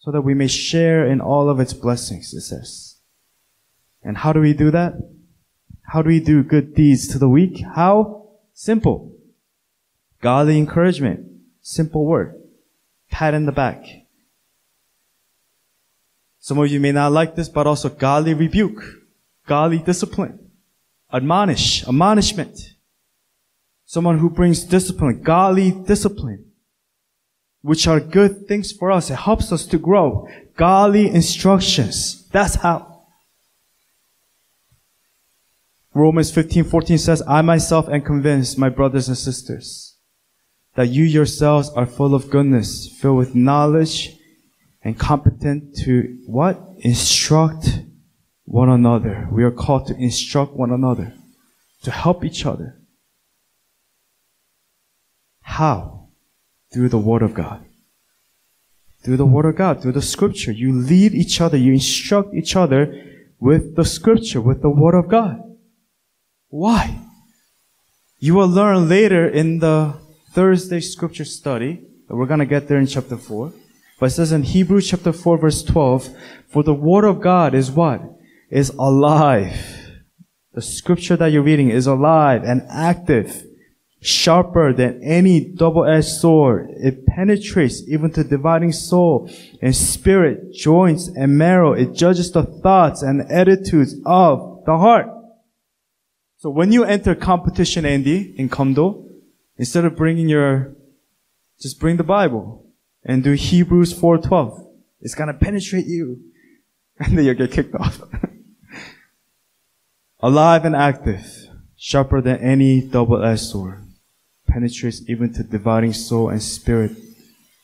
so 0.03 0.11
that 0.11 0.21
we 0.21 0.33
may 0.33 0.47
share 0.47 1.07
in 1.07 1.21
all 1.21 1.49
of 1.49 1.61
its 1.61 1.71
blessings, 1.71 2.33
it 2.33 2.41
says. 2.41 2.97
And 4.03 4.17
how 4.17 4.33
do 4.33 4.41
we 4.41 4.51
do 4.51 4.69
that? 4.69 4.95
How 5.83 6.01
do 6.01 6.09
we 6.09 6.19
do 6.19 6.43
good 6.43 6.75
deeds 6.75 7.07
to 7.09 7.17
the 7.17 7.29
weak? 7.29 7.63
How? 7.75 8.27
Simple. 8.53 9.15
Godly 10.21 10.57
encouragement. 10.57 11.25
Simple 11.61 12.05
word. 12.05 12.35
Pat 13.11 13.33
in 13.33 13.45
the 13.45 13.53
back. 13.53 13.85
Some 16.41 16.59
of 16.59 16.69
you 16.69 16.81
may 16.81 16.91
not 16.91 17.13
like 17.13 17.37
this, 17.37 17.47
but 17.47 17.65
also 17.65 17.87
godly 17.87 18.33
rebuke. 18.33 18.83
Godly 19.47 19.77
discipline. 19.79 20.51
Admonish. 21.13 21.87
Admonishment. 21.87 22.72
Someone 23.93 24.17
who 24.17 24.29
brings 24.29 24.63
discipline. 24.63 25.21
Godly 25.21 25.69
discipline 25.69 26.45
which 27.61 27.87
are 27.87 27.99
good 27.99 28.47
things 28.47 28.71
for 28.71 28.91
us. 28.91 29.11
It 29.11 29.15
helps 29.15 29.51
us 29.51 29.67
to 29.67 29.77
grow. 29.77 30.27
Godly 30.57 31.09
instructions. 31.09 32.27
That's 32.31 32.55
how. 32.55 33.05
Romans 35.93 36.31
15, 36.31 36.63
14 36.63 36.97
says, 36.97 37.21
I 37.27 37.43
myself 37.43 37.87
am 37.87 38.01
convinced, 38.01 38.57
my 38.57 38.69
brothers 38.69 39.09
and 39.09 39.17
sisters, 39.17 39.95
that 40.73 40.89
you 40.89 41.03
yourselves 41.03 41.69
are 41.69 41.85
full 41.85 42.15
of 42.15 42.31
goodness, 42.31 42.89
filled 42.99 43.17
with 43.17 43.35
knowledge, 43.35 44.17
and 44.83 44.97
competent 44.97 45.77
to 45.83 46.17
what? 46.25 46.59
Instruct 46.79 47.83
one 48.45 48.71
another. 48.71 49.29
We 49.31 49.43
are 49.43 49.51
called 49.51 49.85
to 49.87 49.95
instruct 49.95 50.53
one 50.53 50.71
another, 50.71 51.13
to 51.83 51.91
help 51.91 52.25
each 52.25 52.43
other. 52.43 52.79
How? 55.43 56.03
through 56.73 56.89
the 56.89 56.97
Word 56.97 57.21
of 57.21 57.33
God. 57.33 57.63
Through 59.03 59.17
the 59.17 59.25
Word 59.25 59.45
of 59.45 59.55
God, 59.55 59.81
through 59.81 59.91
the 59.91 60.01
Scripture. 60.01 60.51
You 60.51 60.73
lead 60.73 61.13
each 61.13 61.39
other, 61.39 61.55
you 61.55 61.73
instruct 61.73 62.33
each 62.33 62.55
other 62.55 63.05
with 63.39 63.75
the 63.75 63.85
Scripture, 63.85 64.41
with 64.41 64.61
the 64.61 64.69
Word 64.69 64.95
of 64.95 65.07
God. 65.07 65.41
Why? 66.49 66.99
You 68.19 68.35
will 68.35 68.47
learn 68.47 68.89
later 68.89 69.27
in 69.27 69.59
the 69.59 69.99
Thursday 70.31 70.79
Scripture 70.79 71.25
study, 71.25 71.85
we're 72.09 72.27
going 72.27 72.39
to 72.39 72.45
get 72.45 72.67
there 72.67 72.77
in 72.77 72.85
chapter 72.85 73.17
4. 73.17 73.51
But 73.99 74.07
it 74.07 74.09
says 74.11 74.31
in 74.31 74.43
Hebrews 74.43 74.89
chapter 74.89 75.11
4 75.11 75.37
verse 75.37 75.63
12, 75.63 76.09
for 76.47 76.63
the 76.63 76.73
Word 76.73 77.05
of 77.05 77.21
God 77.21 77.55
is 77.55 77.71
what? 77.71 78.01
Is 78.49 78.69
alive. 78.71 79.57
The 80.53 80.61
scripture 80.61 81.15
that 81.15 81.31
you're 81.31 81.41
reading 81.41 81.69
is 81.69 81.87
alive 81.87 82.43
and 82.43 82.61
active 82.69 83.43
sharper 84.03 84.73
than 84.73 85.01
any 85.01 85.39
double-edged 85.39 86.07
sword. 86.07 86.69
It 86.71 87.05
penetrates 87.05 87.81
even 87.87 88.11
to 88.11 88.25
dividing 88.25 88.73
soul 88.73 89.29
and 89.61 89.73
spirit, 89.73 90.53
joints 90.53 91.07
and 91.07 91.37
marrow. 91.37 91.71
It 91.71 91.93
judges 91.93 92.31
the 92.31 92.43
thoughts 92.43 93.01
and 93.01 93.21
attitudes 93.31 93.95
of 94.05 94.63
the 94.65 94.77
heart. 94.77 95.07
So 96.37 96.49
when 96.49 96.73
you 96.73 96.83
enter 96.83 97.15
competition, 97.15 97.85
Andy, 97.85 98.35
in 98.37 98.49
Kumdo, 98.49 99.07
instead 99.57 99.85
of 99.85 99.95
bringing 99.95 100.27
your, 100.27 100.75
just 101.61 101.79
bring 101.79 101.95
the 101.95 102.03
Bible 102.03 102.69
and 103.05 103.23
do 103.23 103.31
Hebrews 103.31 103.93
4.12. 103.93 104.69
It's 104.99 105.15
gonna 105.15 105.33
penetrate 105.33 105.87
you. 105.87 106.19
And 106.99 107.17
then 107.17 107.25
you'll 107.25 107.33
get 107.33 107.51
kicked 107.51 107.73
off. 107.73 108.01
Alive 110.19 110.63
and 110.63 110.75
active, 110.75 111.25
sharper 111.75 112.21
than 112.21 112.37
any 112.37 112.81
double-edged 112.81 113.41
sword 113.41 113.82
penetrates 114.53 115.01
even 115.09 115.33
to 115.33 115.43
dividing 115.43 115.93
soul 115.93 116.29
and 116.29 116.41
spirit, 116.41 116.91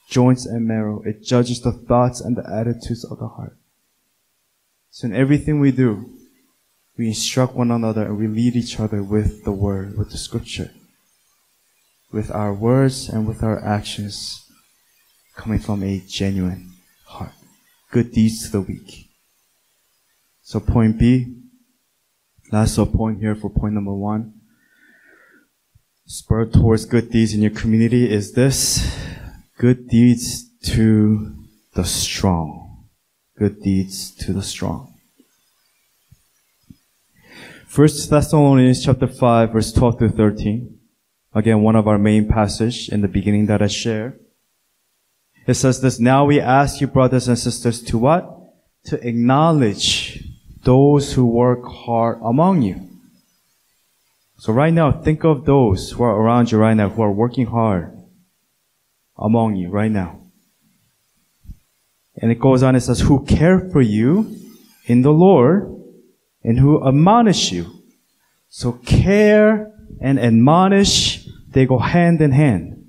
joints 0.09 0.45
and 0.47 0.67
marrow. 0.67 1.01
It 1.05 1.23
judges 1.23 1.61
the 1.61 1.71
thoughts 1.71 2.19
and 2.19 2.35
the 2.35 2.49
attitudes 2.49 3.05
of 3.05 3.19
the 3.19 3.27
heart. 3.27 3.55
So 4.89 5.07
in 5.07 5.15
everything 5.15 5.59
we 5.59 5.71
do, 5.71 6.09
we 6.97 7.07
instruct 7.07 7.53
one 7.53 7.71
another 7.71 8.03
and 8.03 8.17
we 8.17 8.27
lead 8.27 8.55
each 8.55 8.79
other 8.79 9.03
with 9.03 9.43
the 9.43 9.51
word, 9.51 9.97
with 9.97 10.09
the 10.09 10.17
scripture, 10.17 10.71
with 12.11 12.31
our 12.31 12.53
words 12.53 13.07
and 13.07 13.27
with 13.27 13.43
our 13.43 13.63
actions 13.63 14.43
coming 15.35 15.59
from 15.59 15.83
a 15.83 16.01
genuine 16.07 16.71
heart. 17.05 17.31
Good 17.91 18.11
deeds 18.11 18.45
to 18.45 18.51
the 18.51 18.61
weak. 18.61 19.09
So 20.41 20.59
point 20.59 20.97
B, 20.97 21.35
last 22.51 22.77
point 22.93 23.19
here 23.19 23.35
for 23.35 23.49
point 23.49 23.75
number 23.75 23.93
one 23.93 24.38
spur 26.09 26.43
towards 26.43 26.85
good 26.85 27.11
deeds 27.11 27.35
in 27.35 27.41
your 27.41 27.51
community 27.51 28.11
is 28.11 28.33
this 28.33 28.97
good 29.59 29.87
deeds 29.87 30.49
to 30.59 31.35
the 31.75 31.85
strong. 31.85 32.87
Good 33.37 33.61
deeds 33.61 34.09
to 34.25 34.33
the 34.33 34.41
strong. 34.41 34.95
First 37.67 38.09
Thessalonians 38.09 38.83
chapter 38.83 39.05
5 39.05 39.53
verse 39.53 39.71
12 39.71 39.99
to 39.99 40.09
13. 40.09 40.79
Again, 41.35 41.61
one 41.61 41.75
of 41.75 41.87
our 41.87 41.99
main 41.99 42.27
passage 42.27 42.89
in 42.89 43.01
the 43.01 43.07
beginning 43.07 43.45
that 43.45 43.61
I 43.61 43.67
share. 43.67 44.17
It 45.45 45.53
says 45.53 45.79
this, 45.79 45.99
now 45.99 46.25
we 46.25 46.39
ask 46.39 46.81
you 46.81 46.87
brothers 46.87 47.27
and 47.27 47.37
sisters 47.37 47.83
to 47.83 47.99
what? 47.99 48.35
To 48.85 49.07
acknowledge 49.07 50.23
those 50.63 51.13
who 51.13 51.27
work 51.27 51.63
hard 51.65 52.19
among 52.23 52.63
you 52.63 52.89
so 54.39 54.53
right 54.53 54.73
now, 54.73 54.93
think 54.93 55.25
of 55.25 55.43
those 55.43 55.91
who 55.91 56.03
are 56.03 56.15
around 56.15 56.49
you 56.49 56.57
right 56.57 56.73
now, 56.73 56.87
who 56.87 57.01
are 57.01 57.11
working 57.11 57.45
hard 57.45 57.93
among 59.17 59.57
you 59.57 59.69
right 59.69 59.91
now. 59.91 60.21
And 62.15 62.31
it 62.31 62.39
goes 62.39 62.63
on, 62.63 62.73
it 62.73 62.79
says, 62.79 63.01
who 63.01 63.25
care 63.25 63.69
for 63.69 63.81
you 63.81 64.33
in 64.85 65.01
the 65.01 65.11
Lord 65.11 65.75
and 66.41 66.57
who 66.57 66.87
admonish 66.87 67.51
you. 67.51 67.83
So 68.47 68.71
care 68.71 69.73
and 69.99 70.17
admonish, 70.17 71.27
they 71.49 71.65
go 71.65 71.77
hand 71.77 72.21
in 72.21 72.31
hand. 72.31 72.85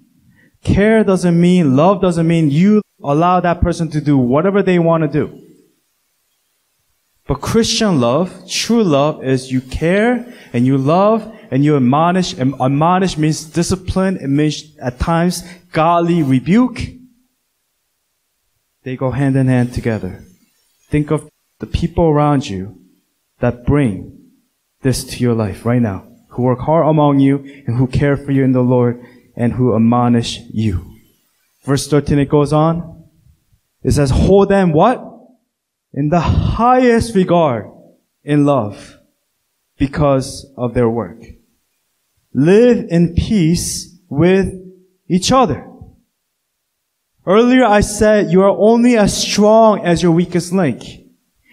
Care 0.62 1.02
doesn't 1.02 1.40
mean, 1.40 1.74
love 1.74 2.00
doesn't 2.00 2.28
mean 2.28 2.50
you 2.52 2.80
allow 3.02 3.40
that 3.40 3.60
person 3.60 3.90
to 3.90 4.00
do 4.00 4.16
whatever 4.16 4.62
they 4.62 4.78
want 4.78 5.02
to 5.02 5.08
do. 5.08 5.36
But 7.26 7.40
Christian 7.40 8.00
love, 8.00 8.48
true 8.48 8.84
love 8.84 9.24
is 9.24 9.50
you 9.50 9.60
care 9.60 10.32
and 10.52 10.64
you 10.64 10.78
love 10.78 11.38
and 11.50 11.64
you 11.64 11.76
admonish. 11.76 12.32
And 12.32 12.54
admonish 12.60 13.18
means 13.18 13.44
discipline. 13.44 14.16
It 14.16 14.28
means 14.28 14.76
at 14.78 14.98
times 14.98 15.42
godly 15.72 16.22
rebuke. 16.22 16.80
They 18.82 18.96
go 18.96 19.10
hand 19.10 19.36
in 19.36 19.48
hand 19.48 19.74
together. 19.74 20.24
Think 20.88 21.10
of 21.10 21.28
the 21.58 21.66
people 21.66 22.04
around 22.04 22.48
you 22.48 22.78
that 23.40 23.66
bring 23.66 24.30
this 24.82 25.04
to 25.04 25.18
your 25.18 25.34
life 25.34 25.66
right 25.66 25.82
now, 25.82 26.06
who 26.28 26.42
work 26.42 26.60
hard 26.60 26.86
among 26.86 27.18
you 27.18 27.38
and 27.66 27.76
who 27.76 27.86
care 27.86 28.16
for 28.16 28.32
you 28.32 28.44
in 28.44 28.52
the 28.52 28.62
Lord 28.62 29.04
and 29.36 29.52
who 29.52 29.74
admonish 29.74 30.40
you. 30.50 30.96
Verse 31.64 31.86
13, 31.88 32.18
it 32.18 32.28
goes 32.28 32.52
on. 32.52 33.04
It 33.82 33.92
says, 33.92 34.10
hold 34.10 34.48
them 34.48 34.72
what? 34.72 35.06
In 35.92 36.08
the 36.08 36.20
highest 36.20 37.14
regard 37.14 37.70
in 38.22 38.44
love 38.44 38.98
because 39.78 40.46
of 40.56 40.74
their 40.74 40.88
work. 40.88 41.22
Live 42.32 42.86
in 42.90 43.14
peace 43.14 43.98
with 44.08 44.54
each 45.08 45.32
other. 45.32 45.66
Earlier 47.26 47.64
I 47.64 47.80
said 47.80 48.30
you 48.30 48.42
are 48.42 48.56
only 48.56 48.96
as 48.96 49.16
strong 49.16 49.84
as 49.84 50.02
your 50.02 50.12
weakest 50.12 50.52
link. 50.52 50.82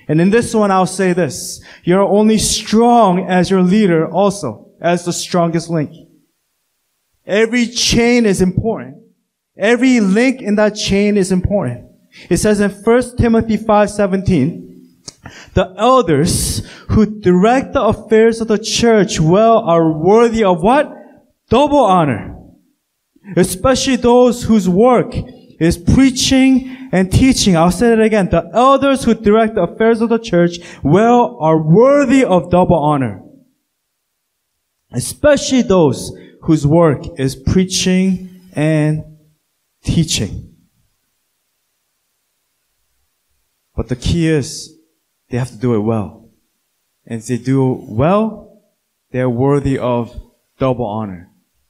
And 0.08 0.22
in 0.22 0.30
this 0.30 0.54
one 0.54 0.72
I'll 0.72 0.86
say 0.86 1.14
this. 1.14 1.62
You're 1.84 2.02
only 2.02 2.38
strong 2.38 3.26
as 3.28 3.50
your 3.50 3.62
leader 3.62 4.10
also, 4.10 4.72
as 4.80 5.06
the 5.06 5.14
strongest 5.14 5.70
link. 5.70 5.92
Every 7.26 7.68
chain 7.68 8.26
is 8.26 8.42
important. 8.42 8.98
Every 9.58 10.00
link 10.00 10.42
in 10.42 10.56
that 10.56 10.76
chain 10.76 11.18
is 11.18 11.32
important. 11.32 11.88
It 12.30 12.38
says 12.38 12.62
in 12.62 12.72
1 12.72 13.18
Timothy 13.18 13.58
5:17, 13.58 14.67
the 15.54 15.74
elders 15.78 16.66
who 16.90 17.20
direct 17.20 17.74
the 17.74 17.82
affairs 17.82 18.42
of 18.42 18.48
the 18.48 18.58
church 18.58 19.20
well 19.20 19.60
are 19.60 19.92
worthy 19.92 20.44
of 20.44 20.62
what? 20.62 20.92
Double 21.50 21.80
honor. 21.80 22.36
Especially 23.36 23.96
those 23.96 24.44
whose 24.44 24.70
work 24.70 25.14
is 25.60 25.78
preaching 25.78 26.90
and 26.92 27.12
teaching. 27.12 27.58
I'll 27.58 27.72
say 27.72 27.94
it 27.94 28.00
again. 28.00 28.30
The 28.30 28.50
elders 28.54 29.04
who 29.04 29.14
direct 29.14 29.56
the 29.56 29.64
affairs 29.64 30.02
of 30.02 30.10
the 30.10 30.20
church 30.20 30.60
well 30.84 31.38
are 31.42 31.62
worthy 31.62 32.24
of 32.24 32.50
double 32.50 32.78
honor. 32.78 33.22
Especially 34.92 35.62
those 35.62 36.12
whose 36.44 36.66
work 36.66 37.20
is 37.20 37.36
preaching 37.36 38.42
and 38.54 39.04
teaching. 39.84 40.56
But 43.76 43.90
the 43.90 43.96
key 43.96 44.28
is 44.28 44.77
they 45.30 45.38
have 45.38 45.50
to 45.52 45.58
do 45.58 45.76
it 45.76 45.80
well. 45.80 46.30
And 47.06 47.20
if 47.20 47.28
they 47.28 47.38
do 47.38 47.86
well, 47.88 48.62
they're 49.12 49.30
worthy 49.30 49.78
of 49.78 50.20
double 50.60 50.86
honor. 50.86 51.30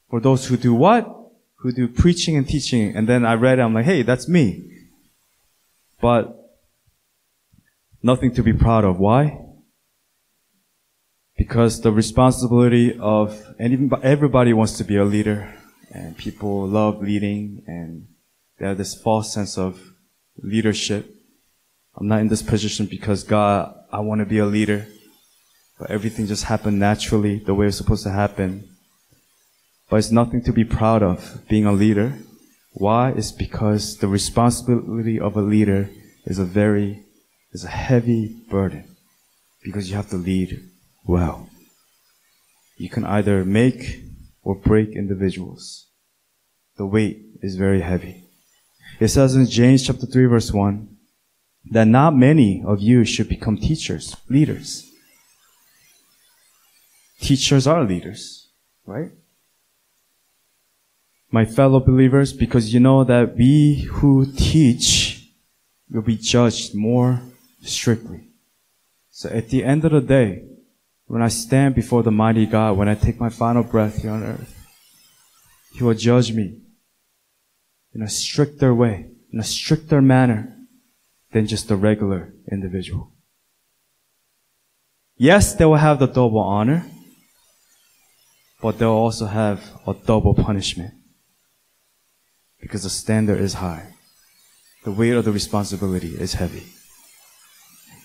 For 0.10 0.20
those 0.20 0.48
who 0.48 0.58
do 0.58 0.74
what? 0.74 1.14
Who 1.58 1.72
do 1.72 1.88
preaching 1.88 2.38
and 2.38 2.48
teaching. 2.48 2.96
And 2.96 3.08
then 3.08 3.26
I 3.26 3.34
read 3.34 3.60
it, 3.60 3.64
I'm 3.64 3.74
like, 3.74 3.86
hey, 3.86 4.04
that's 4.04 4.28
me. 4.28 4.72
But 6.00 6.36
nothing 8.02 8.34
to 8.36 8.44
be 8.44 8.54
proud 8.54 8.86
of. 8.86 9.00
Why? 9.00 9.40
Because 11.38 11.82
the 11.82 11.92
responsibility 11.92 12.98
of, 13.00 13.56
and 13.60 13.74
even 13.74 13.92
everybody 14.02 14.54
wants 14.54 14.78
to 14.78 14.84
be 14.84 14.98
a 14.98 15.06
leader, 15.06 15.54
and 15.92 16.18
people 16.18 16.68
love 16.68 17.02
leading, 17.02 17.64
and 17.68 18.08
they 18.58 18.68
have 18.68 18.78
this 18.78 18.96
false 18.96 19.34
sense 19.34 19.58
of 19.58 19.94
leadership. 20.42 21.17
I'm 21.98 22.08
not 22.08 22.22
in 22.22 22.28
this 22.28 22.44
position 22.44 22.86
because 22.86 23.24
God, 23.24 23.74
I 23.92 24.00
want 24.02 24.20
to 24.20 24.26
be 24.26 24.38
a 24.38 24.46
leader. 24.46 24.88
But 25.80 25.90
everything 25.90 26.28
just 26.28 26.44
happened 26.44 26.80
naturally 26.80 27.40
the 27.40 27.56
way 27.56 27.68
it's 27.68 27.78
supposed 27.78 28.04
to 28.04 28.12
happen. 28.12 28.70
But 29.90 29.98
it's 29.98 30.12
nothing 30.12 30.44
to 30.44 30.52
be 30.52 30.64
proud 30.64 31.02
of 31.02 31.48
being 31.50 31.66
a 31.66 31.72
leader. 31.72 32.20
Why? 32.74 33.12
It's 33.12 33.32
because 33.32 33.98
the 33.98 34.08
responsibility 34.08 35.20
of 35.20 35.36
a 35.36 35.42
leader 35.42 35.90
is 36.26 36.38
a 36.38 36.46
very, 36.46 37.04
is 37.52 37.64
a 37.64 37.70
heavy 37.70 38.44
burden. 38.50 38.96
Because 39.64 39.90
you 39.90 39.96
have 39.96 40.10
to 40.10 40.18
lead 40.18 40.70
well. 41.06 41.50
You 42.78 42.90
can 42.90 43.06
either 43.06 43.44
make 43.44 44.02
or 44.44 44.56
break 44.56 44.90
individuals. 44.90 45.88
The 46.78 46.86
weight 46.86 47.22
is 47.42 47.56
very 47.56 47.82
heavy. 47.82 48.24
It 49.00 49.08
says 49.08 49.36
in 49.36 49.48
James 49.48 49.86
chapter 49.86 50.06
3 50.06 50.26
verse 50.26 50.52
1, 50.52 50.97
that 51.72 51.88
not 51.88 52.16
many 52.16 52.64
of 52.66 52.82
you 52.82 53.04
should 53.04 53.30
become 53.30 53.58
teachers, 53.58 54.16
leaders. 54.30 54.90
Teachers 57.20 57.68
are 57.68 57.84
leaders, 57.84 58.48
right? 58.86 59.12
My 61.30 61.46
fellow 61.46 61.80
believers, 61.80 62.32
because 62.32 62.74
you 62.74 62.80
know 62.80 63.04
that 63.04 63.36
we 63.36 63.82
who 63.92 64.26
teach 64.38 65.30
will 65.90 66.02
be 66.02 66.16
judged 66.16 66.74
more 66.74 67.22
strictly. 67.62 68.30
So 69.10 69.30
at 69.30 69.50
the 69.50 69.64
end 69.64 69.84
of 69.84 69.92
the 69.92 70.02
day, 70.02 70.44
when 71.08 71.22
I 71.22 71.28
stand 71.28 71.76
before 71.76 72.04
the 72.04 72.12
mighty 72.12 72.46
God, 72.46 72.78
when 72.78 72.88
I 72.88 72.96
take 72.96 73.20
my 73.20 73.30
final 73.30 73.64
breath 73.64 74.02
here 74.02 74.12
on 74.12 74.24
earth, 74.24 74.54
He 75.74 75.84
will 75.84 75.96
judge 75.96 76.32
me 76.32 76.60
in 77.94 78.02
a 78.02 78.10
stricter 78.10 78.74
way, 78.74 79.10
in 79.34 79.40
a 79.40 79.44
stricter 79.44 80.02
manner 80.02 80.57
than 81.32 81.48
just 81.48 81.70
a 81.72 81.76
regular 81.76 82.34
individual. 82.52 83.12
Yes, 85.18 85.56
they 85.56 85.66
will 85.66 85.76
have 85.76 86.00
the 86.00 86.08
double 86.08 86.40
honor, 86.40 86.86
but 88.62 88.78
they'll 88.78 88.90
also 88.90 89.26
have 89.26 89.64
a 89.86 89.94
double 89.94 90.34
punishment 90.34 90.94
because 92.62 92.84
the 92.84 92.90
standard 92.90 93.40
is 93.40 93.56
high. 93.56 93.94
The 94.84 94.92
weight 94.92 95.14
of 95.14 95.26
the 95.26 95.32
responsibility 95.32 96.16
is 96.16 96.36
heavy. 96.36 96.64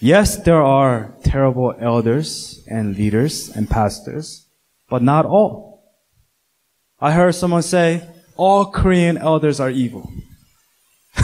Yes, 0.01 0.37
there 0.37 0.63
are 0.63 1.15
terrible 1.23 1.75
elders 1.79 2.65
and 2.67 2.97
leaders 2.97 3.49
and 3.51 3.71
pastors, 3.71 4.47
but 4.89 5.03
not 5.03 5.25
all. 5.27 5.85
I 7.01 7.13
heard 7.13 7.35
someone 7.35 7.63
say, 7.63 8.09
all 8.37 8.67
Korean 8.67 9.17
elders 9.17 9.61
are 9.61 9.71
evil. 9.71 10.11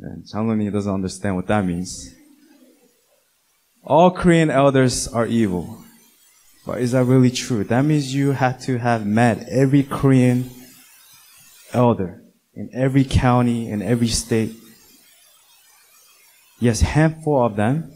Changluni 0.00 0.72
doesn't 0.72 0.92
understand 0.92 1.36
what 1.36 1.46
that 1.48 1.64
means. 1.64 2.14
All 3.84 4.10
Korean 4.10 4.50
elders 4.50 5.08
are 5.08 5.26
evil. 5.26 5.84
But 6.66 6.80
is 6.80 6.92
that 6.92 7.04
really 7.04 7.30
true? 7.30 7.64
That 7.64 7.84
means 7.84 8.14
you 8.14 8.32
have 8.32 8.60
to 8.62 8.78
have 8.78 9.06
met 9.06 9.48
every 9.48 9.82
Korean 9.82 10.50
elder 11.72 12.22
in 12.54 12.70
every 12.74 13.04
county, 13.04 13.68
in 13.68 13.82
every 13.82 14.08
state. 14.08 14.52
Yes, 16.58 16.82
handful 16.82 17.44
of 17.44 17.56
them. 17.56 17.90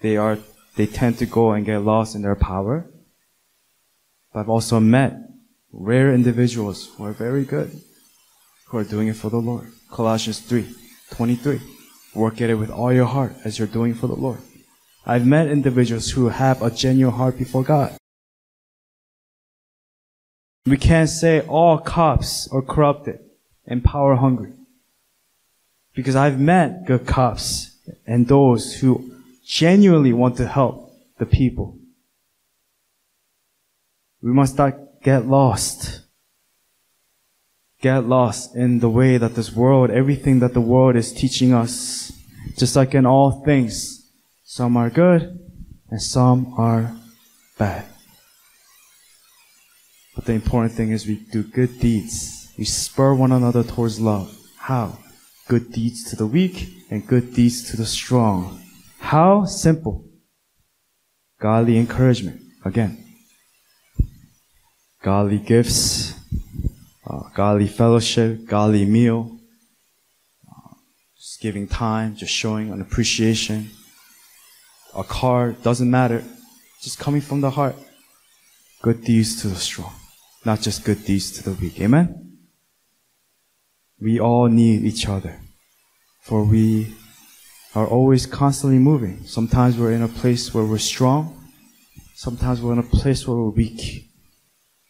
They 0.00 0.16
are, 0.16 0.38
they 0.76 0.86
tend 0.86 1.18
to 1.18 1.26
go 1.26 1.52
and 1.52 1.64
get 1.64 1.78
lost 1.78 2.14
in 2.14 2.22
their 2.22 2.34
power. 2.34 2.90
But 4.32 4.40
I've 4.40 4.48
also 4.48 4.80
met 4.80 5.16
rare 5.72 6.12
individuals 6.12 6.90
who 6.96 7.04
are 7.04 7.12
very 7.12 7.44
good, 7.44 7.80
who 8.66 8.78
are 8.78 8.84
doing 8.84 9.08
it 9.08 9.16
for 9.16 9.30
the 9.30 9.38
Lord. 9.38 9.72
Colossians 9.92 10.40
3 10.40 10.74
23. 11.10 11.60
Work 12.14 12.40
at 12.40 12.48
it 12.48 12.54
with 12.54 12.70
all 12.70 12.92
your 12.92 13.06
heart 13.06 13.34
as 13.44 13.58
you're 13.58 13.68
doing 13.68 13.94
for 13.94 14.06
the 14.06 14.14
Lord. 14.14 14.38
I've 15.04 15.26
met 15.26 15.48
individuals 15.48 16.10
who 16.10 16.30
have 16.30 16.62
a 16.62 16.70
genuine 16.70 17.14
heart 17.14 17.36
before 17.36 17.62
God. 17.62 17.96
We 20.64 20.78
can't 20.78 21.10
say 21.10 21.40
all 21.40 21.78
cops 21.78 22.48
are 22.52 22.62
corrupted 22.62 23.18
and 23.66 23.84
power 23.84 24.16
hungry. 24.16 24.52
Because 25.94 26.16
I've 26.16 26.40
met 26.40 26.86
good 26.86 27.06
cops 27.06 27.76
and 28.06 28.26
those 28.26 28.74
who 28.76 29.12
genuinely 29.44 30.12
want 30.12 30.36
to 30.38 30.46
help 30.46 30.90
the 31.18 31.26
people. 31.26 31.76
We 34.22 34.32
must 34.32 34.56
not 34.56 35.02
get 35.02 35.26
lost 35.26 36.01
get 37.82 38.06
lost 38.06 38.54
in 38.54 38.78
the 38.78 38.88
way 38.88 39.18
that 39.18 39.34
this 39.34 39.52
world, 39.52 39.90
everything 39.90 40.38
that 40.38 40.54
the 40.54 40.60
world 40.60 40.96
is 40.96 41.12
teaching 41.12 41.52
us. 41.52 42.12
Just 42.56 42.76
like 42.76 42.94
in 42.94 43.04
all 43.04 43.42
things, 43.44 44.08
some 44.44 44.76
are 44.76 44.88
good 44.88 45.38
and 45.90 46.00
some 46.00 46.54
are 46.56 46.94
bad. 47.58 47.84
But 50.14 50.26
the 50.26 50.32
important 50.32 50.74
thing 50.74 50.90
is 50.92 51.06
we 51.06 51.16
do 51.32 51.42
good 51.42 51.80
deeds. 51.80 52.52
We 52.56 52.64
spur 52.64 53.14
one 53.14 53.32
another 53.32 53.64
towards 53.64 54.00
love. 54.00 54.30
How? 54.58 54.98
Good 55.48 55.72
deeds 55.72 56.08
to 56.10 56.16
the 56.16 56.26
weak 56.26 56.68
and 56.90 57.06
good 57.06 57.34
deeds 57.34 57.68
to 57.70 57.76
the 57.76 57.86
strong. 57.86 58.62
How? 58.98 59.44
Simple. 59.44 60.04
Godly 61.40 61.78
encouragement. 61.78 62.40
Again. 62.64 63.04
Godly 65.02 65.38
gifts 65.38 66.21
uh, 67.06 67.28
godly 67.34 67.68
fellowship, 67.68 68.46
godly 68.46 68.84
meal, 68.84 69.38
uh, 70.48 70.74
just 71.16 71.40
giving 71.40 71.66
time, 71.66 72.14
just 72.16 72.32
showing 72.32 72.70
an 72.70 72.80
appreciation, 72.80 73.70
a 74.94 75.04
car, 75.04 75.52
doesn't 75.52 75.90
matter. 75.90 76.22
Just 76.82 76.98
coming 76.98 77.20
from 77.20 77.40
the 77.40 77.50
heart. 77.50 77.76
Good 78.82 79.04
deeds 79.04 79.40
to 79.42 79.48
the 79.48 79.54
strong, 79.54 79.94
not 80.44 80.60
just 80.60 80.84
good 80.84 81.04
deeds 81.04 81.30
to 81.32 81.44
the 81.44 81.52
weak. 81.52 81.80
Amen? 81.80 82.38
We 84.00 84.18
all 84.18 84.48
need 84.48 84.82
each 84.82 85.08
other, 85.08 85.40
for 86.22 86.42
we 86.42 86.92
are 87.76 87.86
always 87.86 88.26
constantly 88.26 88.80
moving. 88.80 89.24
Sometimes 89.26 89.78
we're 89.78 89.92
in 89.92 90.02
a 90.02 90.08
place 90.08 90.52
where 90.52 90.64
we're 90.64 90.78
strong, 90.78 91.48
sometimes 92.16 92.60
we're 92.60 92.72
in 92.72 92.80
a 92.80 92.82
place 92.82 93.28
where 93.28 93.36
we're 93.36 93.50
weak. 93.50 94.11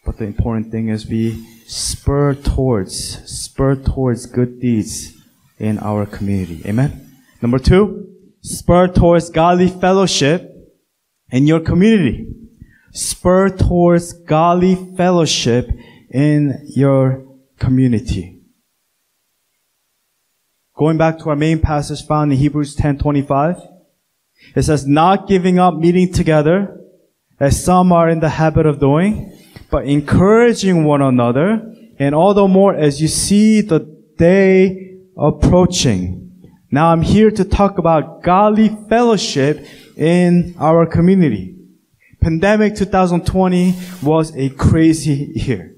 But 0.05 0.19
the 0.19 0.25
important 0.25 0.71
thing 0.73 0.89
is 0.89 1.07
we 1.07 1.47
spur 1.67 2.35
towards, 2.35 2.95
spur 3.31 3.77
towards 3.77 4.27
good 4.27 4.61
deeds 4.61 5.17
in 5.59 5.79
our 5.79 6.07
community. 6.07 6.61
Amen? 6.67 7.13
Number 7.41 7.59
two, 7.59 8.09
spur 8.41 8.89
towards 8.89 9.31
godly 9.31 9.69
fellowship 9.69 10.53
in 11.31 11.47
your 11.47 11.61
community. 11.61 12.27
Spur 12.93 13.49
towards 13.49 14.13
godly 14.13 14.75
fellowship 14.97 15.71
in 16.11 16.67
your 16.75 17.25
community. 17.59 18.41
Going 20.77 20.99
back 20.99 21.19
to 21.19 21.31
our 21.31 21.37
main 21.37 21.61
passage 21.61 22.05
found 22.05 22.33
in 22.33 22.39
Hebrews 22.39 22.75
10:25, 22.75 23.57
it 24.57 24.63
says, 24.63 24.87
"Not 24.87 25.29
giving 25.29 25.59
up 25.59 25.77
meeting 25.77 26.13
together, 26.13 26.81
as 27.39 27.65
some 27.65 27.93
are 27.93 28.09
in 28.09 28.21
the 28.21 28.31
habit 28.31 28.67
of 28.67 28.81
doing, 28.81 29.33
but 29.73 29.87
encouraging 29.87 30.85
one 30.85 31.03
another, 31.03 31.75
and 31.99 32.15
all 32.15 32.35
the 32.35 32.47
more 32.47 32.75
as 32.75 33.01
you 33.03 33.09
see 33.09 33.61
the 33.63 33.81
day 34.19 34.93
approaching." 35.17 36.31
Now 36.71 36.93
I'm 36.93 37.03
here 37.03 37.31
to 37.31 37.45
talk 37.45 37.79
about 37.79 38.23
godly 38.23 38.71
fellowship 38.89 39.67
in 39.97 40.55
our 40.59 40.87
community. 40.87 41.57
Pandemic 42.21 42.77
2020 42.77 43.75
was 44.03 44.33
a 44.37 44.49
crazy 44.51 45.33
year. 45.35 45.75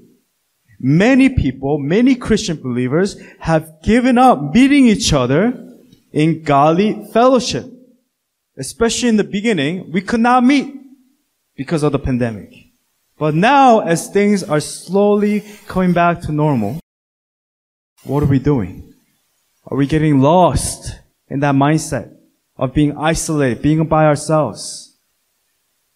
Many 0.79 1.31
people, 1.31 1.79
many 1.79 2.15
Christian 2.15 2.59
believers 2.63 3.17
have 3.39 3.65
given 3.83 4.19
up 4.19 4.55
meeting 4.55 4.87
each 4.87 5.13
other 5.13 5.55
in 6.13 6.43
godly 6.43 7.07
fellowship. 7.13 7.65
Especially 8.59 9.09
in 9.09 9.17
the 9.17 9.25
beginning, 9.25 9.91
we 9.91 10.01
could 10.01 10.21
not 10.21 10.45
meet 10.45 10.75
because 11.57 11.83
of 11.83 11.93
the 11.93 11.99
pandemic. 11.99 12.64
But 13.19 13.35
now, 13.35 13.81
as 13.81 14.09
things 14.09 14.43
are 14.43 14.61
slowly 14.61 15.45
coming 15.67 15.93
back 15.93 16.21
to 16.23 16.33
normal, 16.33 16.81
what 18.05 18.23
are 18.23 18.27
we 18.27 18.39
doing? 18.39 18.93
Are 19.67 19.77
we 19.77 19.87
getting 19.87 20.21
lost 20.21 20.99
in 21.29 21.41
that 21.41 21.55
mindset 21.55 22.15
of 22.57 22.75
being 22.75 22.97
isolated, 22.97 23.63
being 23.63 23.87
by 23.87 24.05
ourselves? 24.05 24.97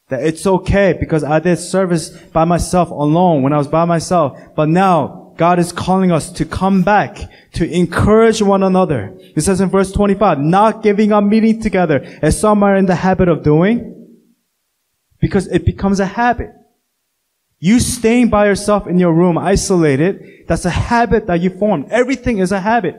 That 0.08 0.22
it's 0.24 0.46
okay 0.46 0.96
because 0.98 1.22
I 1.22 1.38
did 1.40 1.58
service 1.58 2.08
by 2.08 2.44
myself 2.44 2.90
alone 2.90 3.42
when 3.42 3.52
I 3.52 3.58
was 3.58 3.68
by 3.68 3.84
myself. 3.84 4.38
But 4.54 4.68
now 4.68 5.34
God 5.36 5.58
is 5.58 5.70
calling 5.70 6.10
us 6.10 6.30
to 6.32 6.44
come 6.46 6.82
back, 6.82 7.18
to 7.54 7.70
encourage 7.70 8.40
one 8.40 8.62
another. 8.62 9.14
It 9.36 9.42
says 9.42 9.60
in 9.60 9.68
verse 9.68 9.92
25, 9.92 10.38
not 10.38 10.82
giving 10.82 11.12
up 11.12 11.24
meeting 11.24 11.60
together 11.60 12.00
as 12.22 12.40
some 12.40 12.62
are 12.62 12.76
in 12.76 12.86
the 12.86 12.94
habit 12.94 13.28
of 13.28 13.42
doing 13.42 14.18
because 15.20 15.46
it 15.48 15.66
becomes 15.66 16.00
a 16.00 16.06
habit. 16.06 16.52
You 17.60 17.80
staying 17.80 18.30
by 18.30 18.46
yourself 18.46 18.86
in 18.86 18.98
your 18.98 19.12
room, 19.12 19.36
isolated, 19.36 20.46
that's 20.46 20.64
a 20.64 20.70
habit 20.70 21.26
that 21.26 21.40
you 21.40 21.50
formed. 21.50 21.86
Everything 21.90 22.38
is 22.38 22.52
a 22.52 22.60
habit. 22.60 22.94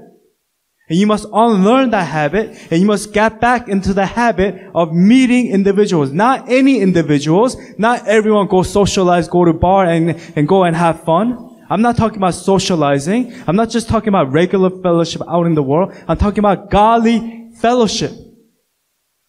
And 0.89 0.97
you 0.97 1.05
must 1.05 1.27
unlearn 1.31 1.91
that 1.91 2.05
habit 2.05 2.57
and 2.71 2.81
you 2.81 2.87
must 2.87 3.13
get 3.13 3.39
back 3.39 3.67
into 3.69 3.93
the 3.93 4.07
habit 4.07 4.71
of 4.73 4.91
meeting 4.91 5.51
individuals. 5.51 6.11
Not 6.11 6.49
any 6.49 6.79
individuals. 6.79 7.55
Not 7.77 8.07
everyone 8.07 8.47
go 8.47 8.63
socialize, 8.63 9.27
go 9.27 9.45
to 9.45 9.53
bar 9.53 9.85
and, 9.85 10.19
and 10.35 10.47
go 10.47 10.63
and 10.63 10.75
have 10.75 11.03
fun. 11.03 11.45
I'm 11.69 11.83
not 11.83 11.95
talking 11.95 12.17
about 12.17 12.33
socializing. 12.33 13.31
I'm 13.45 13.55
not 13.55 13.69
just 13.69 13.87
talking 13.87 14.09
about 14.09 14.31
regular 14.31 14.71
fellowship 14.81 15.21
out 15.29 15.45
in 15.45 15.53
the 15.53 15.61
world. 15.61 15.93
I'm 16.07 16.17
talking 16.17 16.39
about 16.39 16.71
godly 16.71 17.51
fellowship 17.61 18.11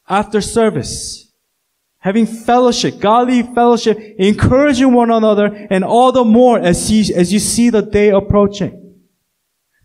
after 0.08 0.40
service. 0.40 1.29
Having 2.00 2.26
fellowship, 2.26 2.98
godly 2.98 3.42
fellowship, 3.42 3.98
encouraging 4.18 4.92
one 4.92 5.10
another, 5.10 5.46
and 5.70 5.84
all 5.84 6.12
the 6.12 6.24
more 6.24 6.58
as 6.58 6.90
you, 6.90 7.14
as 7.14 7.32
you 7.32 7.38
see 7.38 7.70
the 7.70 7.82
day 7.82 8.08
approaching. 8.08 8.80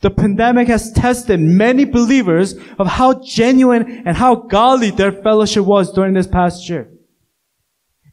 The 0.02 0.12
pandemic 0.12 0.68
has 0.68 0.92
tested 0.92 1.40
many 1.40 1.84
believers 1.84 2.56
of 2.78 2.88
how 2.88 3.24
genuine 3.24 4.04
and 4.06 4.16
how 4.16 4.36
godly 4.36 4.92
their 4.92 5.12
fellowship 5.12 5.66
was 5.66 5.92
during 5.92 6.14
this 6.14 6.28
past 6.28 6.70
year. 6.70 6.90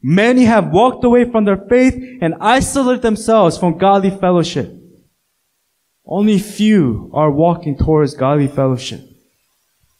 Many 0.01 0.45
have 0.45 0.73
walked 0.73 1.03
away 1.05 1.29
from 1.29 1.45
their 1.45 1.65
faith 1.69 1.95
and 2.21 2.35
isolated 2.41 3.01
themselves 3.01 3.57
from 3.57 3.77
godly 3.77 4.09
fellowship. 4.09 4.69
Only 6.05 6.39
few 6.39 7.09
are 7.13 7.31
walking 7.31 7.77
towards 7.77 8.15
godly 8.15 8.47
fellowship 8.47 9.01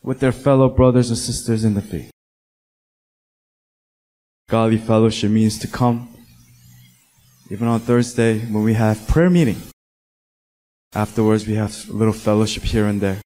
with 0.01 0.19
their 0.19 0.33
fellow 0.33 0.67
brothers 0.67 1.09
and 1.09 1.17
sisters 1.17 1.63
in 1.63 1.73
the 1.73 1.81
faith. 1.81 2.12
Godly 4.49 4.77
fellowship 4.77 5.31
means 5.31 5.57
to 5.59 5.67
come 5.67 6.09
even 7.49 7.67
on 7.67 7.79
Thursday 7.79 8.39
when 8.39 8.63
we 8.63 8.73
have 8.73 9.07
prayer 9.07 9.29
meeting 9.29 9.61
Afterwards, 10.95 11.47
we 11.47 11.55
have 11.55 11.89
a 11.89 11.93
little 11.93 12.13
fellowship 12.13 12.63
here 12.63 12.85
and 12.85 13.01
there. 13.01 13.21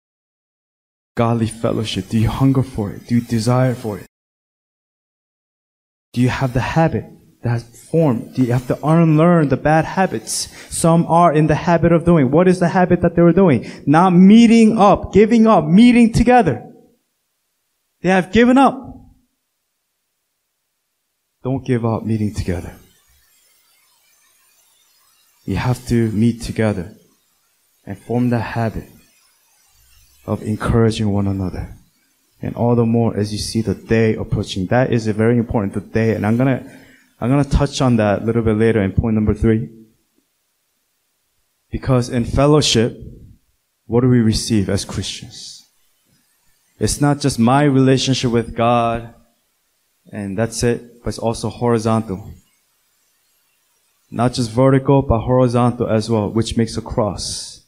Godly 1.15 1.47
fellowship. 1.47 2.07
Do 2.07 2.17
you 2.17 2.29
hunger 2.29 2.63
for 2.63 2.91
it? 2.91 3.07
Do 3.07 3.15
you 3.15 3.21
desire 3.21 3.75
for 3.75 3.97
it? 3.97 4.05
Do 6.13 6.21
you 6.21 6.29
have 6.29 6.53
the 6.53 6.61
habit 6.61 7.05
that 7.43 7.49
has 7.49 7.87
formed? 7.91 8.35
Do 8.35 8.43
you 8.43 8.53
have 8.53 8.67
to 8.67 8.85
unlearn 8.85 9.49
the 9.49 9.57
bad 9.57 9.83
habits? 9.83 10.47
Some 10.73 11.05
are 11.07 11.33
in 11.33 11.47
the 11.47 11.55
habit 11.55 11.91
of 11.91 12.05
doing. 12.05 12.31
What 12.31 12.47
is 12.47 12.59
the 12.59 12.69
habit 12.69 13.01
that 13.01 13.15
they 13.15 13.21
were 13.21 13.33
doing? 13.33 13.69
Not 13.85 14.11
meeting 14.11 14.77
up, 14.77 15.11
giving 15.11 15.45
up, 15.45 15.65
meeting 15.65 16.13
together. 16.13 16.63
They 18.01 18.09
have 18.09 18.31
given 18.31 18.57
up. 18.57 18.96
Don't 21.43 21.65
give 21.65 21.85
up 21.85 22.03
meeting 22.03 22.33
together. 22.33 22.75
You 25.45 25.55
have 25.55 25.85
to 25.87 26.11
meet 26.11 26.41
together 26.41 26.95
and 27.85 27.97
form 27.97 28.29
the 28.29 28.39
habit 28.39 28.89
of 30.25 30.43
encouraging 30.43 31.09
one 31.09 31.27
another. 31.27 31.73
And 32.41 32.55
all 32.55 32.75
the 32.75 32.85
more 32.85 33.15
as 33.15 33.31
you 33.31 33.39
see 33.39 33.61
the 33.61 33.73
day 33.73 34.15
approaching. 34.15 34.67
That 34.67 34.91
is 34.91 35.07
a 35.07 35.13
very 35.13 35.37
important 35.37 35.73
the 35.73 35.81
day. 35.81 36.13
And 36.13 36.25
I'm 36.25 36.37
gonna, 36.37 36.69
I'm 37.19 37.29
gonna 37.29 37.45
touch 37.45 37.81
on 37.81 37.95
that 37.95 38.21
a 38.21 38.25
little 38.25 38.43
bit 38.43 38.57
later 38.57 38.81
in 38.83 38.91
point 38.91 39.15
number 39.15 39.33
three. 39.33 39.69
Because 41.71 42.09
in 42.09 42.25
fellowship, 42.25 42.97
what 43.85 44.01
do 44.01 44.09
we 44.09 44.19
receive 44.19 44.69
as 44.69 44.85
Christians? 44.85 45.65
It's 46.79 47.01
not 47.01 47.19
just 47.19 47.39
my 47.39 47.63
relationship 47.63 48.31
with 48.31 48.55
God 48.55 49.15
and 50.11 50.37
that's 50.37 50.63
it, 50.63 50.96
but 51.07 51.11
it's 51.11 51.19
also 51.19 51.47
horizontal. 51.47 52.33
Not 54.11 54.33
just 54.33 54.51
vertical, 54.51 55.01
but 55.01 55.19
horizontal 55.19 55.87
as 55.87 56.09
well, 56.09 56.29
which 56.29 56.57
makes 56.57 56.75
a 56.75 56.81
cross. 56.81 57.63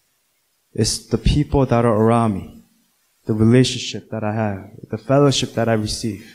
It's 0.74 1.08
the 1.08 1.18
people 1.18 1.66
that 1.66 1.86
are 1.86 1.96
around 1.96 2.34
me, 2.34 2.66
the 3.28 3.34
relationship 3.34 4.10
that 4.10 4.26
I 4.26 4.34
have, 4.34 4.72
the 4.92 4.98
fellowship 4.98 5.54
that 5.54 5.70
I 5.70 5.74
receive. 5.76 6.30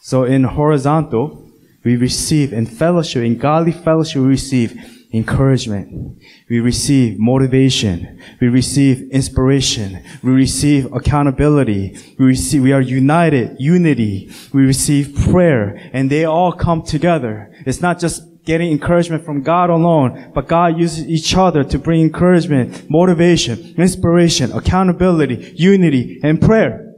So 0.00 0.22
in 0.22 0.44
horizontal, 0.44 1.50
we 1.82 1.96
receive 1.96 2.52
in 2.52 2.66
fellowship, 2.66 3.24
in 3.24 3.36
godly 3.36 3.72
fellowship, 3.72 4.22
we 4.22 4.28
receive 4.28 4.80
encouragement. 5.12 6.18
We 6.50 6.60
receive 6.60 7.18
motivation. 7.18 8.20
We 8.40 8.48
receive 8.48 9.10
inspiration. 9.10 10.02
We 10.22 10.32
receive 10.32 10.92
accountability. 10.92 11.96
We 12.18 12.26
receive, 12.26 12.62
we 12.62 12.72
are 12.72 12.80
united, 12.80 13.56
unity. 13.58 14.30
We 14.52 14.64
receive 14.64 15.16
prayer 15.30 15.90
and 15.92 16.10
they 16.10 16.24
all 16.24 16.52
come 16.52 16.82
together. 16.82 17.52
It's 17.64 17.80
not 17.80 17.98
just 17.98 18.22
getting 18.44 18.70
encouragement 18.70 19.24
from 19.24 19.42
God 19.42 19.70
alone, 19.70 20.32
but 20.34 20.48
God 20.48 20.78
uses 20.78 21.06
each 21.06 21.34
other 21.34 21.64
to 21.64 21.78
bring 21.78 22.02
encouragement, 22.02 22.88
motivation, 22.90 23.74
inspiration, 23.76 24.52
accountability, 24.52 25.52
unity, 25.56 26.20
and 26.22 26.40
prayer. 26.40 26.94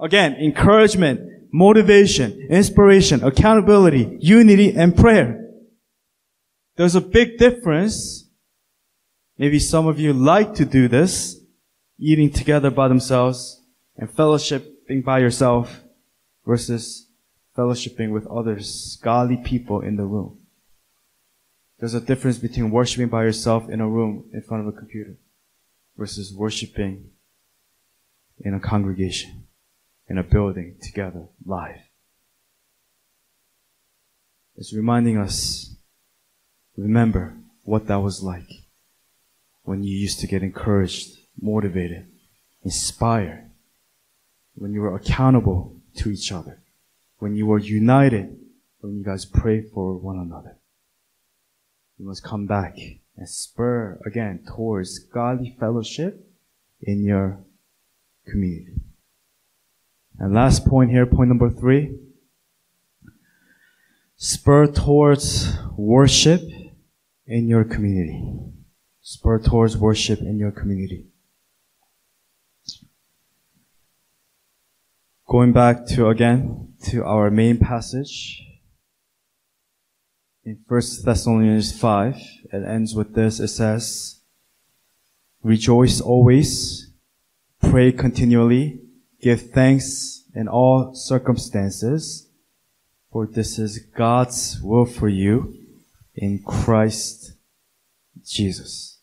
Again, 0.00 0.34
encouragement, 0.34 1.20
motivation, 1.52 2.48
inspiration, 2.50 3.22
accountability, 3.22 4.18
unity, 4.20 4.74
and 4.76 4.96
prayer. 4.96 5.43
There's 6.76 6.94
a 6.94 7.00
big 7.00 7.38
difference. 7.38 8.28
Maybe 9.38 9.58
some 9.58 9.86
of 9.86 9.98
you 9.98 10.12
like 10.12 10.54
to 10.54 10.64
do 10.64 10.88
this, 10.88 11.40
eating 11.98 12.30
together 12.30 12.70
by 12.70 12.88
themselves 12.88 13.60
and 13.96 14.08
fellowshipping 14.08 15.04
by 15.04 15.18
yourself 15.18 15.82
versus 16.46 17.08
fellowshipping 17.56 18.10
with 18.10 18.26
others, 18.26 18.98
godly 19.02 19.36
people 19.36 19.80
in 19.80 19.96
the 19.96 20.04
room. 20.04 20.38
There's 21.78 21.94
a 21.94 22.00
difference 22.00 22.38
between 22.38 22.70
worshiping 22.70 23.08
by 23.08 23.24
yourself 23.24 23.68
in 23.68 23.80
a 23.80 23.88
room 23.88 24.30
in 24.32 24.42
front 24.42 24.66
of 24.66 24.74
a 24.74 24.76
computer 24.76 25.16
versus 25.96 26.32
worshiping 26.32 27.10
in 28.40 28.54
a 28.54 28.60
congregation. 28.60 29.44
in 30.08 30.18
a 30.18 30.22
building 30.22 30.76
together 30.82 31.28
live. 31.46 31.80
It's 34.56 34.72
reminding 34.72 35.18
us, 35.18 35.73
remember 36.76 37.34
what 37.64 37.86
that 37.86 38.00
was 38.00 38.22
like 38.22 38.64
when 39.62 39.82
you 39.82 39.96
used 39.96 40.20
to 40.20 40.26
get 40.26 40.42
encouraged, 40.42 41.18
motivated, 41.40 42.06
inspired, 42.62 43.50
when 44.54 44.72
you 44.72 44.80
were 44.80 44.94
accountable 44.94 45.76
to 45.96 46.10
each 46.10 46.30
other, 46.30 46.60
when 47.18 47.34
you 47.34 47.46
were 47.46 47.58
united, 47.58 48.36
when 48.80 48.96
you 48.96 49.04
guys 49.04 49.24
prayed 49.24 49.70
for 49.72 49.96
one 49.96 50.18
another. 50.18 50.56
You 51.98 52.06
must 52.06 52.22
come 52.22 52.46
back 52.46 52.76
and 53.16 53.28
spur 53.28 53.98
again 54.04 54.44
towards 54.46 54.98
godly 54.98 55.56
fellowship 55.58 56.28
in 56.82 57.04
your 57.04 57.38
community. 58.26 58.74
And 60.18 60.34
last 60.34 60.66
point 60.66 60.90
here, 60.90 61.06
point 61.06 61.28
number 61.28 61.50
three. 61.50 61.96
Spur 64.16 64.66
towards 64.66 65.58
worship 65.76 66.42
in 67.26 67.48
your 67.48 67.64
community. 67.64 68.22
Spur 69.00 69.38
towards 69.38 69.76
worship 69.76 70.20
in 70.20 70.38
your 70.38 70.50
community. 70.50 71.06
Going 75.26 75.52
back 75.52 75.86
to 75.86 76.08
again 76.08 76.74
to 76.84 77.04
our 77.04 77.30
main 77.30 77.58
passage 77.58 78.42
in 80.44 80.58
1 80.68 80.82
Thessalonians 81.04 81.78
5, 81.78 82.16
it 82.52 82.64
ends 82.64 82.94
with 82.94 83.14
this. 83.14 83.40
It 83.40 83.48
says, 83.48 84.20
Rejoice 85.42 86.00
always, 86.00 86.90
pray 87.60 87.92
continually, 87.92 88.80
give 89.20 89.50
thanks 89.50 90.24
in 90.34 90.48
all 90.48 90.94
circumstances, 90.94 92.28
for 93.10 93.26
this 93.26 93.58
is 93.58 93.78
God's 93.78 94.60
will 94.62 94.84
for 94.84 95.08
you 95.08 95.63
in 96.14 96.42
Christ 96.42 97.32
Jesus. 98.24 98.98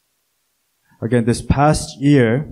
Again, 1.01 1.25
this 1.25 1.41
past 1.41 1.99
year 1.99 2.49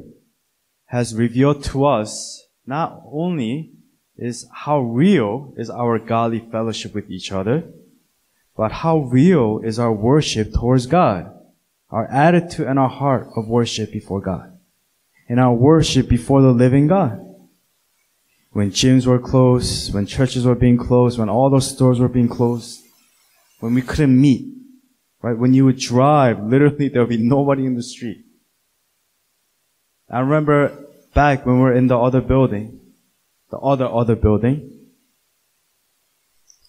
has 0.85 1.15
revealed 1.15 1.63
to 1.65 1.85
us 1.85 2.47
not 2.65 3.01
only 3.11 3.71
is 4.17 4.47
how 4.51 4.79
real 4.81 5.53
is 5.57 5.69
our 5.69 5.97
godly 5.97 6.39
fellowship 6.51 6.93
with 6.93 7.09
each 7.09 7.31
other, 7.31 7.63
but 8.57 8.71
how 8.71 8.97
real 8.97 9.61
is 9.63 9.79
our 9.79 9.93
worship 9.93 10.53
towards 10.53 10.85
God? 10.85 11.33
Our 11.89 12.07
attitude 12.07 12.67
and 12.67 12.77
our 12.77 12.89
heart 12.89 13.29
of 13.35 13.47
worship 13.47 13.91
before 13.91 14.19
God. 14.19 14.57
And 15.29 15.39
our 15.39 15.53
worship 15.53 16.09
before 16.09 16.41
the 16.41 16.51
living 16.51 16.87
God. 16.87 17.25
When 18.51 18.71
gyms 18.71 19.05
were 19.05 19.19
closed, 19.19 19.93
when 19.93 20.05
churches 20.05 20.45
were 20.45 20.55
being 20.55 20.77
closed, 20.77 21.17
when 21.19 21.29
all 21.29 21.49
those 21.49 21.69
stores 21.69 21.99
were 21.99 22.09
being 22.09 22.27
closed, 22.27 22.81
when 23.59 23.73
we 23.73 23.81
couldn't 23.81 24.19
meet, 24.19 24.47
right? 25.21 25.37
When 25.37 25.53
you 25.53 25.65
would 25.65 25.77
drive, 25.77 26.43
literally 26.43 26.87
there 26.89 27.01
would 27.01 27.09
be 27.09 27.17
nobody 27.17 27.65
in 27.65 27.75
the 27.75 27.83
street. 27.83 28.25
I 30.09 30.19
remember 30.21 30.75
back 31.13 31.45
when 31.45 31.55
we 31.57 31.61
were 31.61 31.73
in 31.73 31.87
the 31.87 31.97
other 31.97 32.21
building, 32.21 32.79
the 33.51 33.57
other 33.57 33.85
other 33.85 34.15
building, 34.15 34.71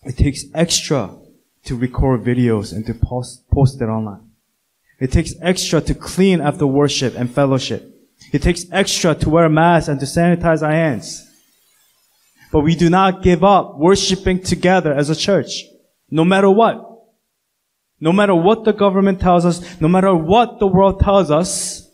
it 0.03 0.17
takes 0.17 0.45
extra 0.55 1.11
to 1.65 1.77
record 1.77 2.25
videos 2.25 2.73
and 2.73 2.87
to 2.87 2.95
post, 2.95 3.49
post 3.51 3.81
it 3.81 3.85
online. 3.85 4.31
It 4.99 5.13
takes 5.13 5.35
extra 5.41 5.81
to 5.81 5.95
clean 5.95 6.41
after 6.41 6.67
worship 6.67 7.15
and 7.17 7.31
fellowship. 7.31 7.87
It 8.33 8.43
takes 8.43 8.67
extra 8.71 9.15
to 9.15 9.31
wear 9.31 9.47
a 9.47 9.51
mask 9.51 9.89
and 9.89 9.99
to 10.01 10.07
sanitize 10.07 10.63
our 10.63 10.73
hands. 10.73 11.27
But 12.53 12.61
we 12.61 12.75
do 12.75 12.91
not 12.91 13.23
give 13.23 13.45
up 13.45 13.79
worshiping 13.79 14.43
together 14.43 14.93
as 14.93 15.09
a 15.09 15.17
church, 15.17 15.65
no 16.11 16.25
matter 16.25 16.51
what. 16.51 16.87
No 18.01 18.13
matter 18.13 18.35
what 18.35 18.65
the 18.65 18.73
government 18.73 19.21
tells 19.21 19.45
us, 19.45 19.81
no 19.81 19.87
matter 19.87 20.15
what 20.15 20.59
the 20.59 20.67
world 20.67 21.01
tells 21.01 21.31
us, 21.31 21.91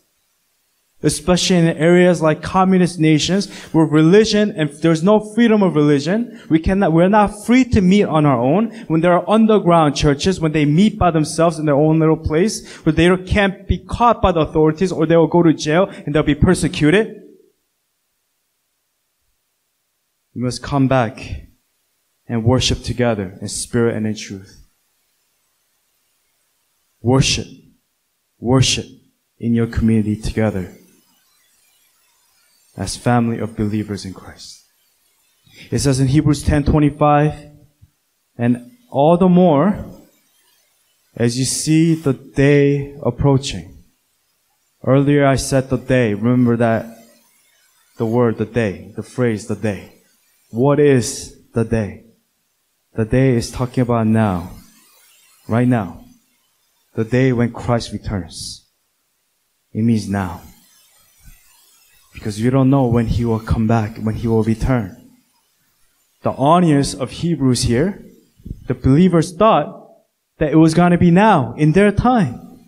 especially 1.03 1.57
in 1.57 1.67
areas 1.67 2.21
like 2.21 2.41
communist 2.41 2.97
nations 2.99 3.53
where 3.71 3.85
religion 3.85 4.51
and 4.57 4.69
there's 4.81 5.03
no 5.03 5.19
freedom 5.19 5.61
of 5.61 5.75
religion 5.75 6.41
we 6.49 6.57
cannot 6.57 6.91
we're 6.91 7.07
not 7.07 7.45
free 7.45 7.63
to 7.63 7.81
meet 7.81 8.05
on 8.05 8.25
our 8.25 8.39
own. 8.39 8.71
When 8.87 9.01
there 9.01 9.13
are 9.13 9.29
underground 9.29 9.95
churches 9.95 10.39
when 10.39 10.53
they 10.53 10.65
meet 10.65 10.97
by 10.97 11.11
themselves 11.11 11.59
in 11.59 11.65
their 11.65 11.75
own 11.75 11.99
little 11.99 12.17
place 12.17 12.65
where 12.77 12.93
they 12.93 13.15
can't 13.25 13.67
be 13.67 13.77
caught 13.77 14.21
by 14.21 14.31
the 14.31 14.39
authorities 14.39 14.91
or 14.91 15.05
they 15.05 15.17
will 15.17 15.27
go 15.27 15.43
to 15.43 15.53
jail 15.53 15.87
and 16.05 16.15
they'll 16.15 16.23
be 16.23 16.35
persecuted. 16.35 17.21
We 20.33 20.41
must 20.41 20.63
come 20.63 20.87
back 20.87 21.46
and 22.27 22.43
worship 22.43 22.83
together 22.83 23.37
in 23.41 23.47
spirit 23.47 23.95
and 23.95 24.05
in 24.05 24.15
truth 24.15 24.65
worship 27.01 27.47
worship 28.39 28.85
in 29.39 29.53
your 29.53 29.67
community 29.67 30.15
together 30.15 30.75
as 32.77 32.95
family 32.95 33.39
of 33.39 33.57
believers 33.57 34.05
in 34.05 34.13
Christ. 34.13 34.63
It 35.71 35.79
says 35.79 35.99
in 35.99 36.07
Hebrews 36.07 36.43
10:25, 36.43 37.51
and 38.37 38.71
all 38.91 39.17
the 39.17 39.27
more 39.27 39.85
as 41.15 41.39
you 41.39 41.45
see 41.45 41.95
the 41.95 42.13
day 42.13 42.95
approaching. 43.01 43.83
Earlier 44.85 45.25
I 45.25 45.35
said 45.35 45.69
the 45.69 45.77
day. 45.77 46.13
Remember 46.13 46.55
that 46.57 46.85
the 47.97 48.05
word 48.05 48.37
the 48.37 48.45
day, 48.45 48.93
the 48.95 49.01
phrase 49.01 49.47
the 49.47 49.55
day. 49.55 50.03
What 50.51 50.79
is 50.79 51.35
the 51.53 51.65
day? 51.65 52.06
The 52.97 53.05
day 53.05 53.35
is 53.35 53.51
talking 53.51 53.83
about 53.83 54.07
now. 54.07 54.53
Right 55.47 55.67
now. 55.67 56.03
The 56.95 57.03
day 57.03 57.31
when 57.31 57.53
Christ 57.53 57.93
returns. 57.93 58.65
It 59.71 59.83
means 59.83 60.09
now. 60.09 60.41
Because 62.15 62.41
you 62.41 62.49
don't 62.49 62.71
know 62.71 62.87
when 62.87 63.05
he 63.05 63.23
will 63.23 63.39
come 63.39 63.67
back, 63.67 63.97
when 63.97 64.15
he 64.15 64.27
will 64.27 64.41
return. 64.41 65.11
The 66.23 66.31
audience 66.31 66.95
of 66.95 67.11
Hebrews 67.11 67.61
here, 67.61 68.03
the 68.65 68.73
believers 68.73 69.31
thought 69.31 69.91
that 70.39 70.51
it 70.51 70.55
was 70.55 70.73
going 70.73 70.89
to 70.89 70.97
be 70.97 71.11
now, 71.11 71.53
in 71.55 71.73
their 71.73 71.91
time. 71.91 72.65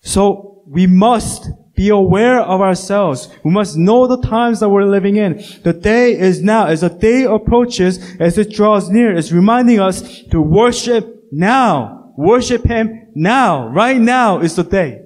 So 0.00 0.62
we 0.64 0.86
must 0.86 1.50
be 1.78 1.90
aware 1.90 2.40
of 2.40 2.60
ourselves. 2.60 3.28
We 3.44 3.52
must 3.52 3.76
know 3.76 4.08
the 4.08 4.20
times 4.20 4.58
that 4.58 4.68
we're 4.68 4.84
living 4.84 5.14
in. 5.14 5.44
The 5.62 5.72
day 5.72 6.18
is 6.18 6.42
now. 6.42 6.66
As 6.66 6.80
the 6.80 6.88
day 6.88 7.22
approaches, 7.22 8.16
as 8.18 8.36
it 8.36 8.50
draws 8.50 8.90
near, 8.90 9.16
it's 9.16 9.30
reminding 9.30 9.78
us 9.78 10.24
to 10.32 10.42
worship 10.42 11.28
now. 11.30 12.12
Worship 12.16 12.64
Him 12.64 13.12
now. 13.14 13.68
Right 13.68 14.00
now 14.00 14.40
is 14.40 14.56
the 14.56 14.64
day. 14.64 15.02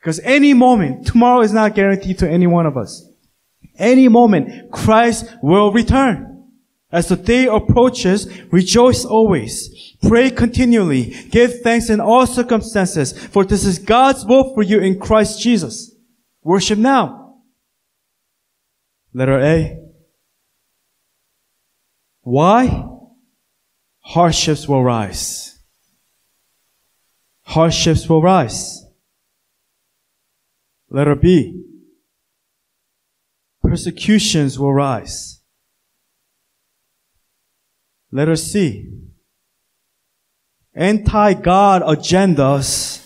Because 0.00 0.18
any 0.24 0.52
moment, 0.52 1.06
tomorrow 1.06 1.42
is 1.42 1.52
not 1.52 1.76
guaranteed 1.76 2.18
to 2.18 2.28
any 2.28 2.48
one 2.48 2.66
of 2.66 2.76
us. 2.76 3.08
Any 3.78 4.08
moment, 4.08 4.72
Christ 4.72 5.32
will 5.44 5.72
return. 5.72 6.42
As 6.90 7.06
the 7.06 7.14
day 7.14 7.46
approaches, 7.46 8.26
rejoice 8.50 9.04
always. 9.04 9.87
Pray 10.02 10.30
continually. 10.30 11.10
Give 11.30 11.60
thanks 11.60 11.90
in 11.90 12.00
all 12.00 12.26
circumstances, 12.26 13.12
for 13.26 13.44
this 13.44 13.64
is 13.64 13.78
God's 13.78 14.24
will 14.24 14.54
for 14.54 14.62
you 14.62 14.78
in 14.80 15.00
Christ 15.00 15.40
Jesus. 15.40 15.94
Worship 16.42 16.78
now. 16.78 17.40
Letter 19.12 19.40
A. 19.40 19.78
Why? 22.22 22.86
Hardships 24.00 24.68
will 24.68 24.84
rise. 24.84 25.58
Hardships 27.42 28.08
will 28.08 28.22
rise. 28.22 28.84
Letter 30.90 31.14
B. 31.14 31.64
Persecutions 33.62 34.58
will 34.58 34.72
rise. 34.72 35.40
Letter 38.10 38.36
C. 38.36 39.07
Anti-God 40.78 41.82
agendas 41.82 43.04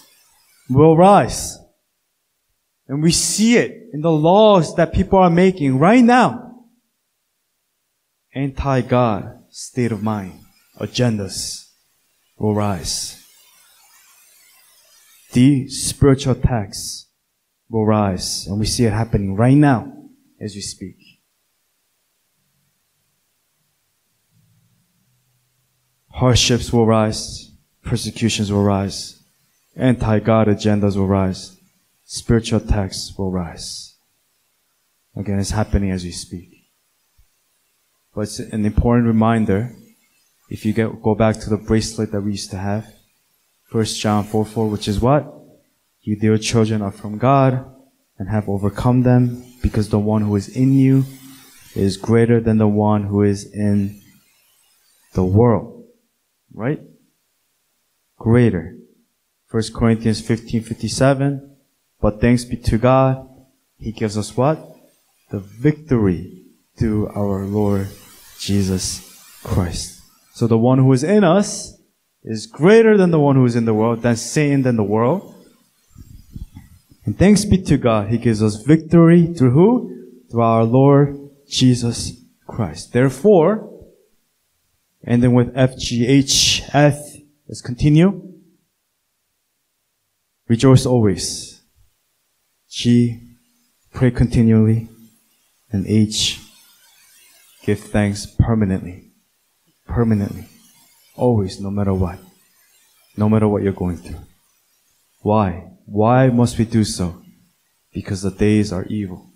will 0.68 0.94
rise. 0.94 1.58
And 2.86 3.02
we 3.02 3.12
see 3.12 3.56
it 3.56 3.88
in 3.94 4.02
the 4.02 4.12
laws 4.12 4.76
that 4.76 4.92
people 4.92 5.18
are 5.18 5.30
making 5.30 5.78
right 5.78 6.04
now. 6.04 6.66
Anti-God 8.34 9.44
state 9.48 9.90
of 9.90 10.02
mind 10.02 10.38
agendas 10.78 11.70
will 12.36 12.54
rise. 12.54 13.24
The 15.32 15.66
spiritual 15.68 16.32
attacks 16.32 17.08
will 17.70 17.86
rise. 17.86 18.46
And 18.46 18.60
we 18.60 18.66
see 18.66 18.84
it 18.84 18.92
happening 18.92 19.34
right 19.34 19.56
now 19.56 19.90
as 20.38 20.54
we 20.54 20.60
speak. 20.60 20.96
Hardships 26.10 26.70
will 26.70 26.84
rise. 26.84 27.51
Persecutions 27.84 28.52
will 28.52 28.62
rise. 28.62 29.22
Anti-God 29.76 30.48
agendas 30.48 30.96
will 30.96 31.06
rise. 31.06 31.56
Spiritual 32.04 32.60
attacks 32.60 33.12
will 33.16 33.30
rise. 33.30 33.94
Again, 35.16 35.38
it's 35.38 35.50
happening 35.50 35.90
as 35.90 36.04
we 36.04 36.10
speak. 36.10 36.50
But 38.14 38.22
it's 38.22 38.38
an 38.38 38.64
important 38.64 39.06
reminder. 39.06 39.74
If 40.50 40.66
you 40.66 40.72
get, 40.72 41.02
go 41.02 41.14
back 41.14 41.40
to 41.40 41.50
the 41.50 41.56
bracelet 41.56 42.12
that 42.12 42.20
we 42.20 42.32
used 42.32 42.50
to 42.50 42.58
have, 42.58 42.86
1 43.70 43.84
John 43.84 44.24
4 44.24 44.44
4, 44.44 44.68
which 44.68 44.86
is 44.86 45.00
what? 45.00 45.32
You 46.02 46.16
dear 46.16 46.36
children 46.36 46.82
are 46.82 46.92
from 46.92 47.16
God 47.16 47.64
and 48.18 48.28
have 48.28 48.48
overcome 48.48 49.02
them 49.02 49.44
because 49.62 49.88
the 49.88 49.98
one 49.98 50.22
who 50.22 50.36
is 50.36 50.48
in 50.48 50.74
you 50.74 51.04
is 51.74 51.96
greater 51.96 52.40
than 52.40 52.58
the 52.58 52.68
one 52.68 53.04
who 53.04 53.22
is 53.22 53.50
in 53.50 54.00
the 55.14 55.24
world. 55.24 55.86
Right? 56.52 56.80
Greater. 58.22 58.76
1 59.50 59.62
Corinthians 59.74 60.20
15 60.20 60.62
57. 60.62 61.56
But 62.00 62.20
thanks 62.20 62.44
be 62.44 62.56
to 62.56 62.78
God, 62.78 63.28
He 63.80 63.90
gives 63.90 64.16
us 64.16 64.36
what? 64.36 64.64
The 65.32 65.40
victory 65.40 66.44
through 66.78 67.08
our 67.08 67.44
Lord 67.44 67.88
Jesus 68.38 69.02
Christ. 69.42 70.00
So 70.34 70.46
the 70.46 70.56
one 70.56 70.78
who 70.78 70.92
is 70.92 71.02
in 71.02 71.24
us 71.24 71.76
is 72.22 72.46
greater 72.46 72.96
than 72.96 73.10
the 73.10 73.18
one 73.18 73.34
who 73.34 73.44
is 73.44 73.56
in 73.56 73.64
the 73.64 73.74
world, 73.74 74.02
than 74.02 74.14
Satan, 74.14 74.62
than 74.62 74.76
the 74.76 74.84
world. 74.84 75.34
And 77.04 77.18
thanks 77.18 77.44
be 77.44 77.60
to 77.62 77.76
God, 77.76 78.06
He 78.06 78.18
gives 78.18 78.40
us 78.40 78.62
victory 78.62 79.34
through 79.34 79.50
who? 79.50 80.12
Through 80.30 80.42
our 80.42 80.62
Lord 80.62 81.28
Jesus 81.48 82.12
Christ. 82.46 82.92
Therefore, 82.92 83.68
and 85.02 85.24
then 85.24 85.32
with 85.32 85.52
FGHF, 85.56 87.11
let's 87.48 87.60
continue. 87.60 88.34
Rejoice 90.48 90.86
always. 90.86 91.60
G, 92.70 93.20
pray 93.92 94.10
continually. 94.10 94.88
And 95.70 95.86
H, 95.86 96.38
give 97.64 97.80
thanks 97.80 98.26
permanently. 98.26 99.12
Permanently. 99.86 100.48
Always, 101.16 101.60
no 101.60 101.70
matter 101.70 101.94
what. 101.94 102.18
No 103.16 103.28
matter 103.28 103.48
what 103.48 103.62
you're 103.62 103.72
going 103.72 103.96
through. 103.96 104.20
Why? 105.20 105.70
Why 105.86 106.28
must 106.28 106.58
we 106.58 106.64
do 106.64 106.84
so? 106.84 107.22
Because 107.92 108.22
the 108.22 108.30
days 108.30 108.72
are 108.72 108.84
evil 108.84 109.32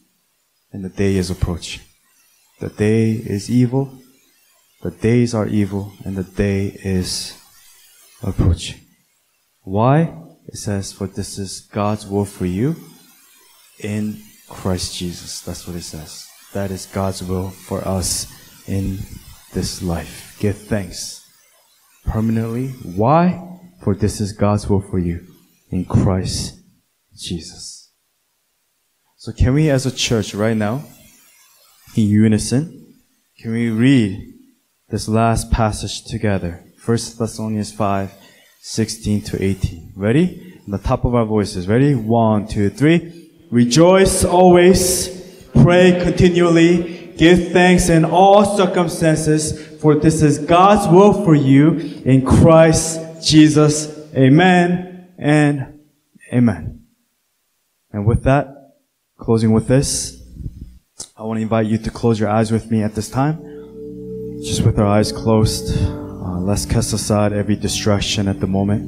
and 0.72 0.84
the 0.84 0.88
day 0.88 1.16
is 1.16 1.30
approaching. 1.30 1.82
The 2.60 2.68
day 2.68 3.12
is 3.12 3.50
evil, 3.50 4.00
the 4.82 4.90
days 4.90 5.34
are 5.34 5.46
evil, 5.46 5.92
and 6.04 6.16
the 6.16 6.24
day 6.24 6.78
is 6.82 7.38
approaching. 8.26 8.80
Why? 9.62 10.14
It 10.46 10.56
says, 10.56 10.92
For 10.92 11.06
this 11.06 11.38
is 11.38 11.60
God's 11.60 12.06
will 12.06 12.24
for 12.24 12.46
you 12.46 12.76
in 13.80 14.22
Christ 14.48 14.96
Jesus. 14.96 15.40
That's 15.40 15.66
what 15.66 15.76
it 15.76 15.82
says. 15.82 16.26
That 16.52 16.70
is 16.70 16.86
God's 16.86 17.22
will 17.22 17.50
for 17.50 17.86
us 17.86 18.26
in 18.68 18.98
this 19.52 19.82
life. 19.82 20.36
Give 20.38 20.56
thanks 20.56 21.26
permanently. 22.04 22.68
Why? 22.68 23.42
For 23.82 23.94
this 23.94 24.20
is 24.20 24.32
God's 24.32 24.68
will 24.68 24.80
for 24.80 24.98
you 24.98 25.26
in 25.70 25.84
Christ 25.84 26.58
Jesus. 27.16 27.92
So 29.16 29.32
can 29.32 29.54
we 29.54 29.70
as 29.70 29.86
a 29.86 29.94
church 29.94 30.34
right 30.34 30.56
now, 30.56 30.84
in 31.96 32.04
unison, 32.04 32.94
can 33.40 33.52
we 33.52 33.70
read 33.70 34.34
this 34.88 35.08
last 35.08 35.50
passage 35.50 36.04
together? 36.04 36.65
1 36.86 36.96
Thessalonians 37.18 37.72
5, 37.72 38.14
16 38.60 39.22
to 39.22 39.42
18. 39.42 39.92
Ready? 39.96 40.60
On 40.66 40.70
the 40.70 40.78
top 40.78 41.04
of 41.04 41.16
our 41.16 41.24
voices. 41.24 41.66
Ready? 41.66 41.96
One, 41.96 42.46
two, 42.46 42.70
three. 42.70 43.28
Rejoice 43.50 44.24
always. 44.24 45.48
Pray 45.52 46.00
continually. 46.00 47.12
Give 47.16 47.50
thanks 47.50 47.88
in 47.88 48.04
all 48.04 48.56
circumstances, 48.56 49.80
for 49.80 49.96
this 49.96 50.22
is 50.22 50.38
God's 50.38 50.86
will 50.86 51.24
for 51.24 51.34
you 51.34 51.72
in 52.04 52.24
Christ 52.24 53.00
Jesus. 53.26 53.88
Amen 54.14 55.08
and 55.18 55.80
amen. 56.32 56.84
And 57.90 58.06
with 58.06 58.22
that, 58.24 58.76
closing 59.18 59.50
with 59.50 59.66
this, 59.66 60.22
I 61.16 61.24
want 61.24 61.38
to 61.38 61.42
invite 61.42 61.66
you 61.66 61.78
to 61.78 61.90
close 61.90 62.20
your 62.20 62.28
eyes 62.28 62.52
with 62.52 62.70
me 62.70 62.84
at 62.84 62.94
this 62.94 63.10
time. 63.10 63.42
Just 64.44 64.62
with 64.62 64.78
our 64.78 64.86
eyes 64.86 65.10
closed, 65.10 66.05
uh, 66.36 66.40
let's 66.40 66.66
cast 66.66 66.92
aside 66.92 67.32
every 67.32 67.56
distraction 67.56 68.28
at 68.28 68.40
the 68.40 68.46
moment. 68.46 68.84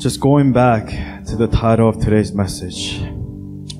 Just 0.00 0.20
going 0.20 0.52
back 0.52 0.88
to 1.26 1.36
the 1.36 1.48
title 1.48 1.88
of 1.88 1.98
today's 1.98 2.32
message. 2.32 2.98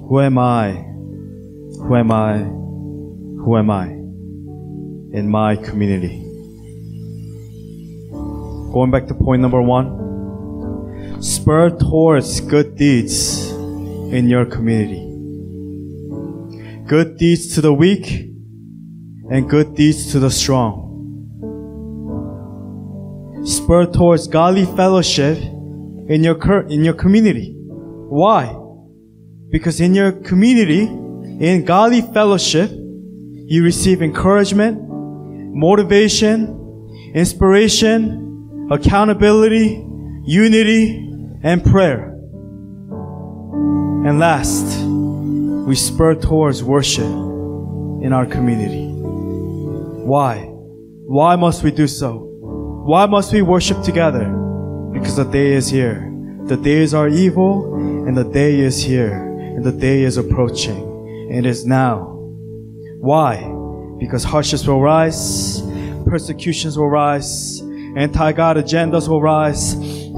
Who 0.09 0.21
am 0.21 0.39
I? 0.39 0.73
Who 0.73 1.97
am 1.97 2.11
I? 2.11 2.39
Who 2.39 3.57
am 3.57 3.71
I? 3.71 3.87
In 3.87 5.29
my 5.29 5.57
community. 5.57 6.23
Going 8.73 8.91
back 8.91 9.07
to 9.09 9.15
point 9.15 9.43
number 9.43 9.63
one. 9.63 11.23
Spur 11.23 11.71
towards 11.71 12.41
good 12.41 12.77
deeds 12.77 13.51
in 13.51 14.29
your 14.29 14.45
community. 14.45 15.06
Good 16.87 17.17
deeds 17.19 17.55
to 17.57 17.61
the 17.61 17.73
weak 17.73 18.31
and 19.29 19.51
good 19.51 19.75
deeds 19.75 20.13
to 20.13 20.21
the 20.21 20.31
strong. 20.31 20.85
Spur 23.45 23.87
towards 23.87 24.29
godly 24.29 24.67
fellowship 24.67 25.37
in 25.37 26.23
your 26.23 26.37
in 26.69 26.85
your 26.85 26.95
community. 26.95 27.57
Why? 27.59 28.57
Because 29.51 29.81
in 29.81 29.97
your 29.97 30.13
community, 30.13 30.83
in 30.83 31.65
godly 31.65 32.03
fellowship, 32.03 32.71
you 32.71 33.65
receive 33.65 34.01
encouragement, 34.01 34.79
motivation, 34.79 36.55
inspiration, 37.17 38.69
accountability, 38.71 39.85
unity, 40.25 41.03
and 41.43 41.65
prayer. 41.65 42.13
And 44.07 44.21
last, 44.21 44.86
we 45.67 45.75
spur 45.75 46.15
towards 46.15 46.63
worship 46.63 47.05
in 47.05 48.13
our 48.13 48.25
community. 48.25 48.87
Why? 48.87 50.45
Why 51.09 51.35
must 51.35 51.65
we 51.65 51.73
do 51.73 51.89
so? 51.89 52.19
Why 52.87 53.07
must 53.07 53.33
we 53.33 53.43
worship 53.43 53.83
together? 53.83 54.27
Because 54.93 55.17
the 55.17 55.25
day 55.25 55.55
is 55.55 55.69
here. 55.69 56.13
The 56.45 56.57
days 56.57 56.95
are 56.95 57.09
evil 57.09 57.75
and 58.07 58.17
the 58.17 58.23
day 58.23 58.61
is 58.61 58.81
here 58.81 59.15
and 59.15 59.65
the 59.65 59.73
day 59.73 60.03
is 60.05 60.19
approaching. 60.19 60.79
And 61.31 61.45
it 61.45 61.47
is 61.47 61.67
now. 61.67 62.15
Why? 63.01 63.53
Because 63.99 64.23
hardships 64.23 64.69
will 64.69 64.81
rise, 64.81 65.63
persecutions 66.07 66.79
will 66.79 66.91
rise, 66.91 67.61
anti-God 67.97 68.57
agendas 68.57 69.09
will 69.09 69.21
rise, 69.21 69.73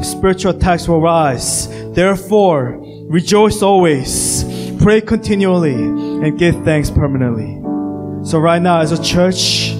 spiritual 0.06 0.54
attacks 0.54 0.86
will 0.86 1.00
rise. 1.00 1.68
Therefore, 1.94 2.78
rejoice 3.08 3.62
always, 3.62 4.37
pray 4.78 5.00
continually, 5.00 5.74
and 5.74 6.38
give 6.38 6.54
thanks 6.64 6.90
permanently. 6.90 7.56
So 8.24 8.38
right 8.38 8.62
now 8.62 8.80
as 8.80 8.92
a 8.92 9.02
church, 9.02 9.72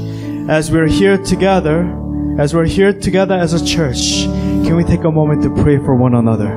as 0.48 0.70
we're 0.70 0.88
here 0.88 1.18
together, 1.18 1.94
as 2.38 2.54
we're 2.54 2.66
here 2.66 2.92
together 2.92 3.34
as 3.34 3.52
a 3.52 3.64
church, 3.64 4.22
can 4.64 4.76
we 4.76 4.84
take 4.84 5.04
a 5.04 5.10
moment 5.10 5.42
to 5.42 5.62
pray 5.62 5.78
for 5.78 5.94
one 5.94 6.14
another? 6.14 6.50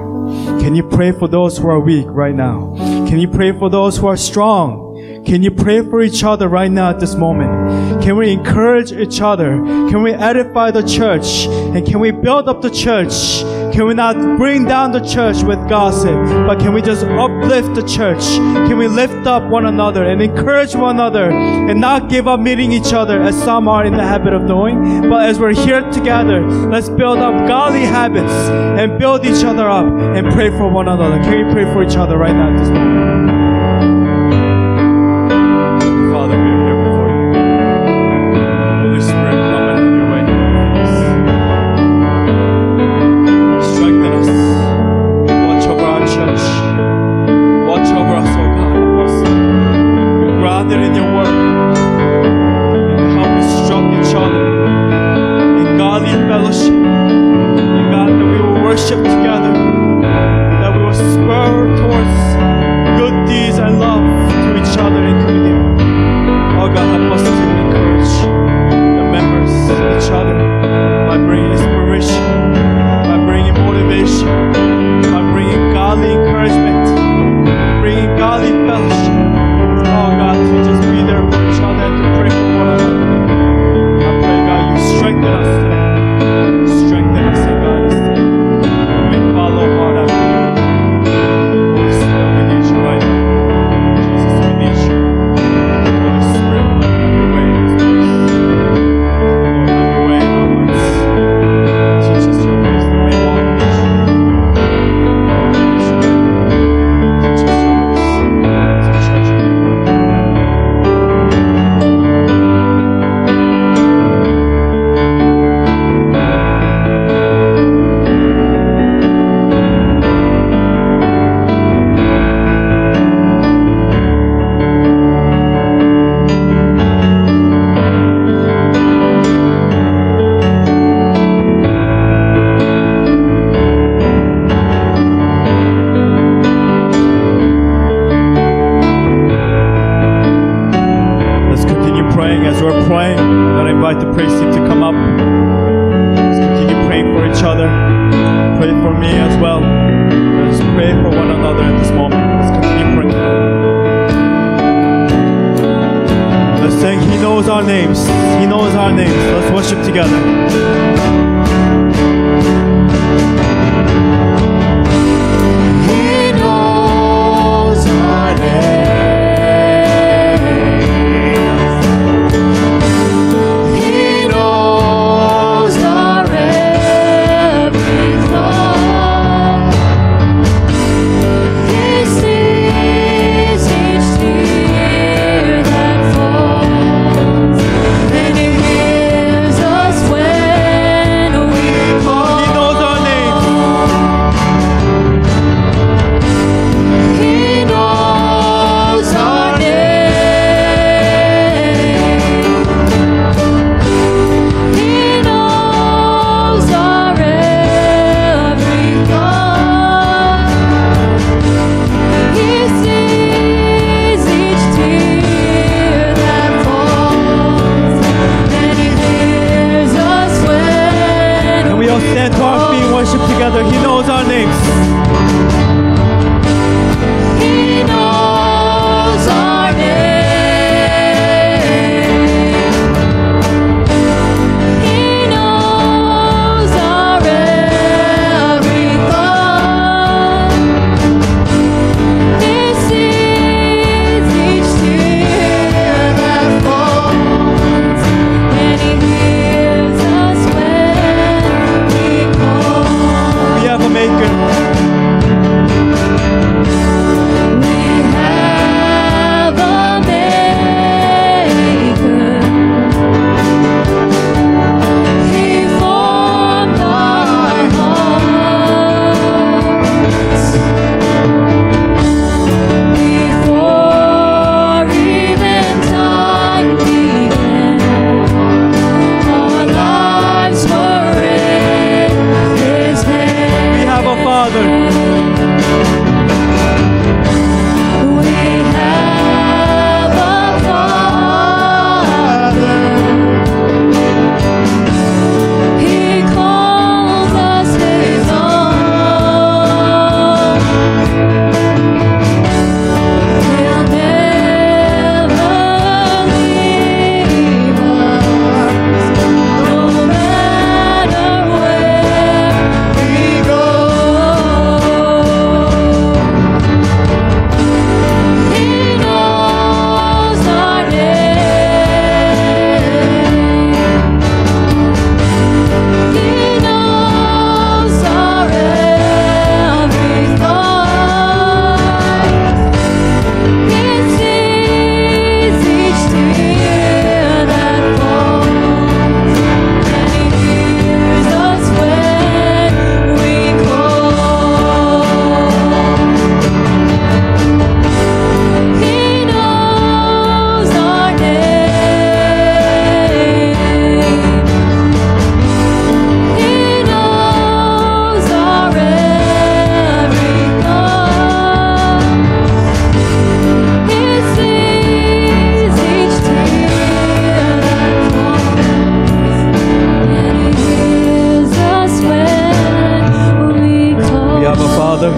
Can 0.62 0.76
you 0.76 0.84
pray 0.84 1.12
for 1.12 1.28
those 1.28 1.58
who 1.58 1.68
are 1.70 1.80
weak 1.80 2.06
right 2.08 2.36
now? 2.36 2.76
Can 3.08 3.20
you 3.20 3.28
pray 3.28 3.52
for 3.52 3.70
those 3.70 3.98
who 3.98 4.08
are 4.08 4.18
strong? 4.18 5.24
Can 5.26 5.44
you 5.44 5.52
pray 5.52 5.82
for 5.82 6.02
each 6.02 6.24
other 6.24 6.48
right 6.48 6.72
now 6.72 6.90
at 6.90 7.00
this 7.00 7.16
moment? 7.16 8.04
Can 8.04 8.18
we 8.18 8.32
encourage 8.32 8.92
each 8.92 9.22
other? 9.22 9.52
Can 9.90 10.02
we 10.02 10.14
edify 10.14 10.72
the 10.72 10.84
church? 10.84 11.46
And 11.48 11.86
can 11.86 12.00
we 12.00 12.12
build 12.12 12.48
up 12.48 12.62
the 12.62 12.72
church? 12.72 13.44
Can 13.72 13.88
we 13.88 13.94
not 13.94 14.16
bring 14.38 14.66
down 14.66 14.92
the 14.92 15.00
church 15.00 15.44
with 15.44 15.58
gossip, 15.70 16.16
but 16.46 16.60
can 16.60 16.74
we 16.74 16.82
just 16.82 17.06
uplift 17.06 17.74
the 17.74 17.88
church? 17.88 18.22
Can 18.68 18.78
we 18.78 18.88
lift 18.88 19.26
up 19.26 19.50
one 19.50 19.66
another 19.66 20.04
and 20.04 20.22
encourage 20.22 20.76
one 20.76 20.98
another 20.98 21.32
and 21.32 21.80
not 21.80 22.10
give 22.10 22.28
up 22.28 22.42
meeting 22.42 22.74
each 22.74 22.92
other 22.92 23.22
as 23.22 23.42
some 23.42 23.70
are 23.70 23.86
in 23.86 23.94
the 23.94 24.04
habit 24.04 24.34
of 24.34 24.46
doing? 24.46 25.10
But 25.10 25.30
as 25.30 25.40
we're 25.40 25.54
here 25.54 25.90
together, 25.90 26.46
let's 26.70 26.90
build 26.90 27.20
up 27.20 27.48
godly 27.48 27.86
habits 27.86 28.34
and 28.80 29.00
build 29.00 29.26
each 29.26 29.44
other 29.46 29.70
up 29.70 29.86
and 29.86 30.30
pray 30.34 30.50
for 30.50 30.70
one 30.70 30.90
another. 30.90 31.24
Can 31.24 31.48
we 31.48 31.54
pray 31.54 31.64
for 31.74 31.82
each 31.82 31.96
other 31.96 32.18
right 32.18 32.34
now 32.34 32.54
at 32.54 32.60
this 32.60 32.70
moment? 32.70 33.51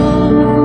Oh. 0.06 0.63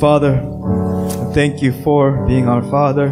Father, 0.00 0.40
thank 1.32 1.62
you 1.62 1.72
for 1.82 2.26
being 2.26 2.48
our 2.48 2.62
Father, 2.70 3.06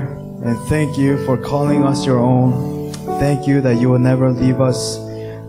and 0.45 0.59
thank 0.69 0.99
you 0.99 1.25
for 1.25 1.39
calling 1.39 1.83
us 1.83 2.05
your 2.05 2.19
own. 2.19 2.93
Thank 3.19 3.47
you 3.47 3.63
that 3.63 3.81
you 3.81 3.89
will 3.89 3.99
never 3.99 4.31
leave 4.31 4.61
us 4.61 4.99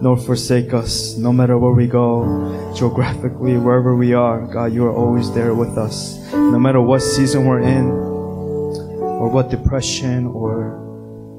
nor 0.02 0.16
forsake 0.16 0.74
us, 0.74 1.18
no 1.18 1.34
matter 1.34 1.58
where 1.58 1.74
we 1.74 1.88
go, 1.88 2.74
geographically, 2.76 3.58
wherever 3.58 3.96
we 3.98 4.14
are. 4.14 4.48
God, 4.48 4.72
you 4.74 4.86
are 4.86 4.96
always 4.96 5.34
there 5.34 5.54
with 5.54 5.78
us. 5.78 6.18
No 6.32 6.58
matter 6.58 6.80
what 6.82 7.02
season 7.02 7.46
we're 7.46 7.60
in, 7.60 7.86
or 7.90 9.30
what 9.30 9.50
depression, 9.50 10.28
or 10.28 10.80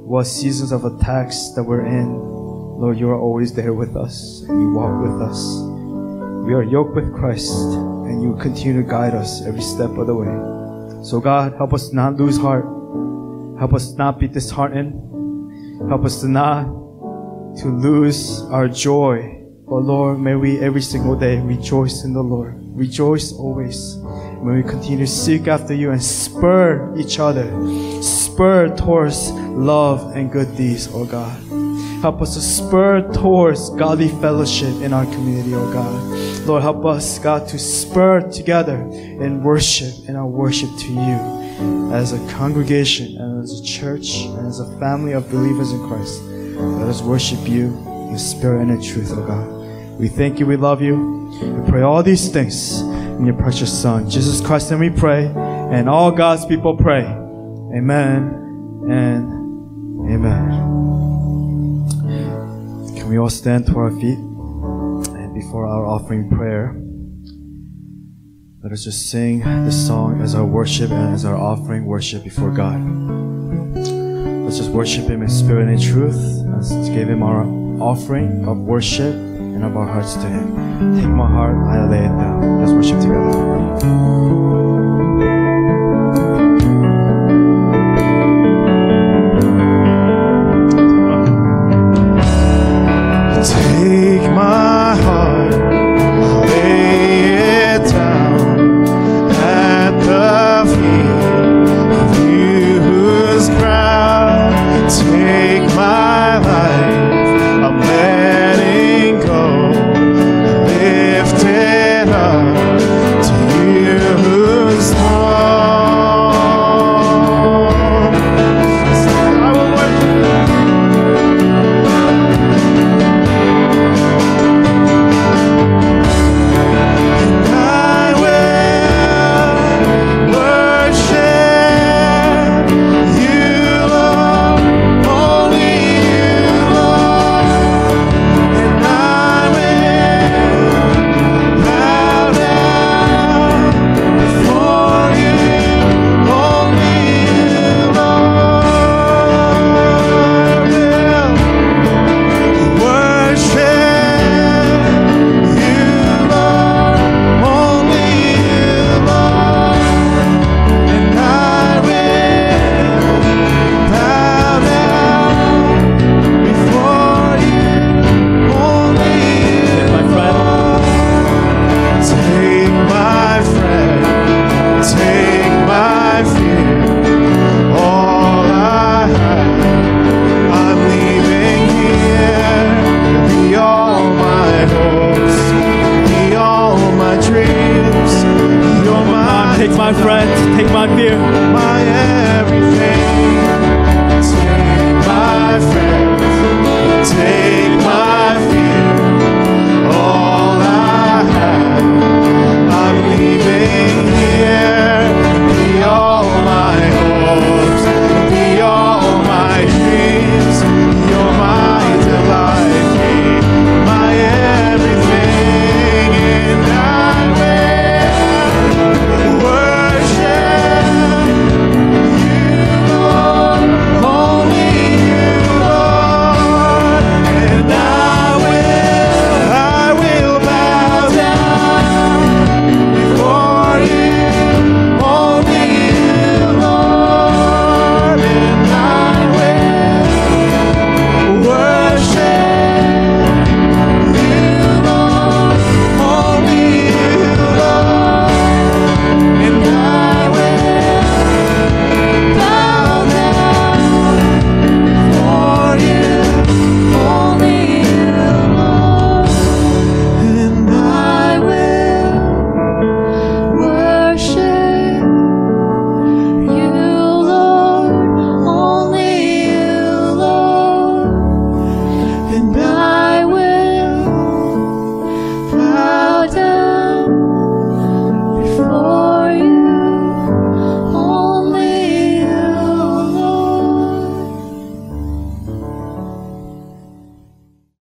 what 0.05 0.25
seasons 0.25 0.73
of 0.73 0.85
attacks 0.85 1.53
that 1.55 1.63
we're 1.63 1.87
in, 1.87 2.15
Lord, 2.15 2.99
you 2.99 3.09
are 3.09 3.19
always 3.19 3.55
there 3.55 3.73
with 3.73 3.97
us, 3.97 4.43
and 4.49 4.61
you 4.61 4.75
walk 4.75 5.01
with 5.03 5.23
us 5.23 5.66
we 6.47 6.55
are 6.55 6.63
yoked 6.63 6.95
with 6.95 7.13
Christ 7.13 7.51
and 8.07 8.23
you 8.23 8.37
continue 8.41 8.81
to 8.81 8.89
guide 8.89 9.15
us 9.15 9.43
every 9.43 9.61
step 9.61 9.91
of 9.99 10.07
the 10.07 10.15
way. 10.15 10.31
So, 11.05 11.19
God, 11.19 11.55
help 11.55 11.75
us 11.75 11.93
not 11.93 12.15
lose 12.15 12.39
heart. 12.39 12.65
Help 13.59 13.75
us 13.75 13.95
not 13.95 14.21
be 14.21 14.29
disheartened. 14.29 14.95
Help 15.89 16.05
us 16.05 16.21
to 16.21 16.29
not 16.29 16.67
to 17.59 17.67
lose 17.67 18.43
our 18.43 18.69
joy. 18.69 19.43
But 19.67 19.83
Lord, 19.83 20.21
may 20.21 20.37
we 20.37 20.61
every 20.61 20.83
single 20.83 21.17
day 21.17 21.41
rejoice 21.41 22.05
in 22.05 22.13
the 22.13 22.23
Lord. 22.23 22.55
Rejoice 22.61 23.33
always. 23.33 23.97
May 24.41 24.63
we 24.63 24.63
continue 24.63 25.05
to 25.05 25.11
seek 25.11 25.49
after 25.49 25.75
you 25.75 25.91
and 25.91 26.03
spur 26.03 26.95
each 26.97 27.19
other. 27.19 27.51
Spur 28.01 28.69
towards 28.77 29.33
love 29.33 30.15
and 30.15 30.31
good 30.31 30.57
deeds, 30.57 30.89
oh 30.93 31.07
God. 31.07 31.66
Help 32.03 32.23
us 32.23 32.35
to 32.35 32.41
spur 32.41 33.11
towards 33.13 33.71
godly 33.71 34.09
fellowship 34.09 34.75
in 34.83 34.93
our 34.93 35.05
community, 35.07 35.55
oh 35.55 35.73
God. 35.73 36.47
Lord, 36.47 36.63
help 36.63 36.85
us, 36.85 37.19
God, 37.19 37.49
to 37.49 37.59
spur 37.59 38.21
together 38.31 38.77
in 38.77 39.43
worship, 39.43 40.09
in 40.09 40.15
our 40.15 40.27
worship 40.27 40.71
to 40.79 40.93
you 40.93 41.93
as 41.93 42.13
a 42.13 42.19
congregation 42.35 43.17
and 43.17 43.43
as 43.43 43.61
a 43.61 43.65
church 43.65 44.25
and 44.25 44.47
as 44.47 44.61
a 44.61 44.79
family 44.79 45.13
of 45.13 45.31
believers 45.31 45.73
in 45.73 45.87
Christ. 45.89 46.21
Let 46.23 46.89
us 46.89 47.03
worship 47.03 47.49
you 47.49 47.77
in 48.11 48.19
spirit 48.19 48.63
and 48.63 48.71
in 48.71 48.83
truth, 48.83 49.13
oh 49.13 49.27
God. 49.27 49.99
We 49.99 50.09
thank 50.09 50.39
you, 50.39 50.47
we 50.47 50.57
love 50.57 50.83
you. 50.83 51.31
We 51.41 51.71
pray 51.71 51.83
all 51.83 52.03
these 52.03 52.29
things 52.29 52.81
in 52.81 53.25
your 53.25 53.37
precious 53.37 53.73
Son, 53.73 54.09
Jesus 54.09 54.41
Christ, 54.41 54.71
and 54.71 54.81
we 54.81 54.91
pray. 54.91 55.27
And 55.27 55.89
all 55.89 56.13
God's 56.13 56.45
people 56.45 56.77
pray. 56.77 57.05
Amen 57.05 58.85
and 58.89 60.13
amen. 60.13 60.66
Can 63.07 63.13
we 63.13 63.19
all 63.21 63.31
stand 63.31 63.67
to 63.67 63.79
our 63.79 63.93
feet? 63.93 64.19
And 64.19 65.33
before 65.33 65.65
our 65.65 65.87
offering 65.87 66.29
prayer, 66.29 66.75
let 68.65 68.73
us 68.73 68.83
just 68.83 69.09
sing 69.09 69.45
this 69.65 69.87
song 69.87 70.21
as 70.21 70.35
our 70.35 70.45
worship 70.45 70.91
and 70.91 71.15
as 71.15 71.25
our 71.25 71.37
offering 71.37 71.85
worship 71.85 72.25
before 72.25 72.51
God. 72.51 72.81
Let's 74.45 74.59
just 74.59 74.71
worship 74.71 75.07
Him 75.07 75.23
in 75.23 75.29
spirit 75.29 75.69
and 75.69 75.81
in 75.81 75.81
truth. 75.81 76.19
Let's 76.47 76.73
give 76.89 77.09
Him 77.09 77.23
our 77.23 77.45
offering 77.81 78.45
of 78.49 78.59
worship 78.59 79.15
and 79.15 79.63
of 79.63 79.77
our 79.77 79.87
hearts 79.87 80.15
to 80.15 80.29
Him. 80.29 80.97
Take 80.97 81.07
my 81.07 81.29
heart, 81.29 81.55
I 81.55 81.89
lay 81.89 82.07
it 82.07 82.09
down. 82.09 82.59
Let's 82.59 82.73
worship 82.73 83.01
together. 83.01 83.87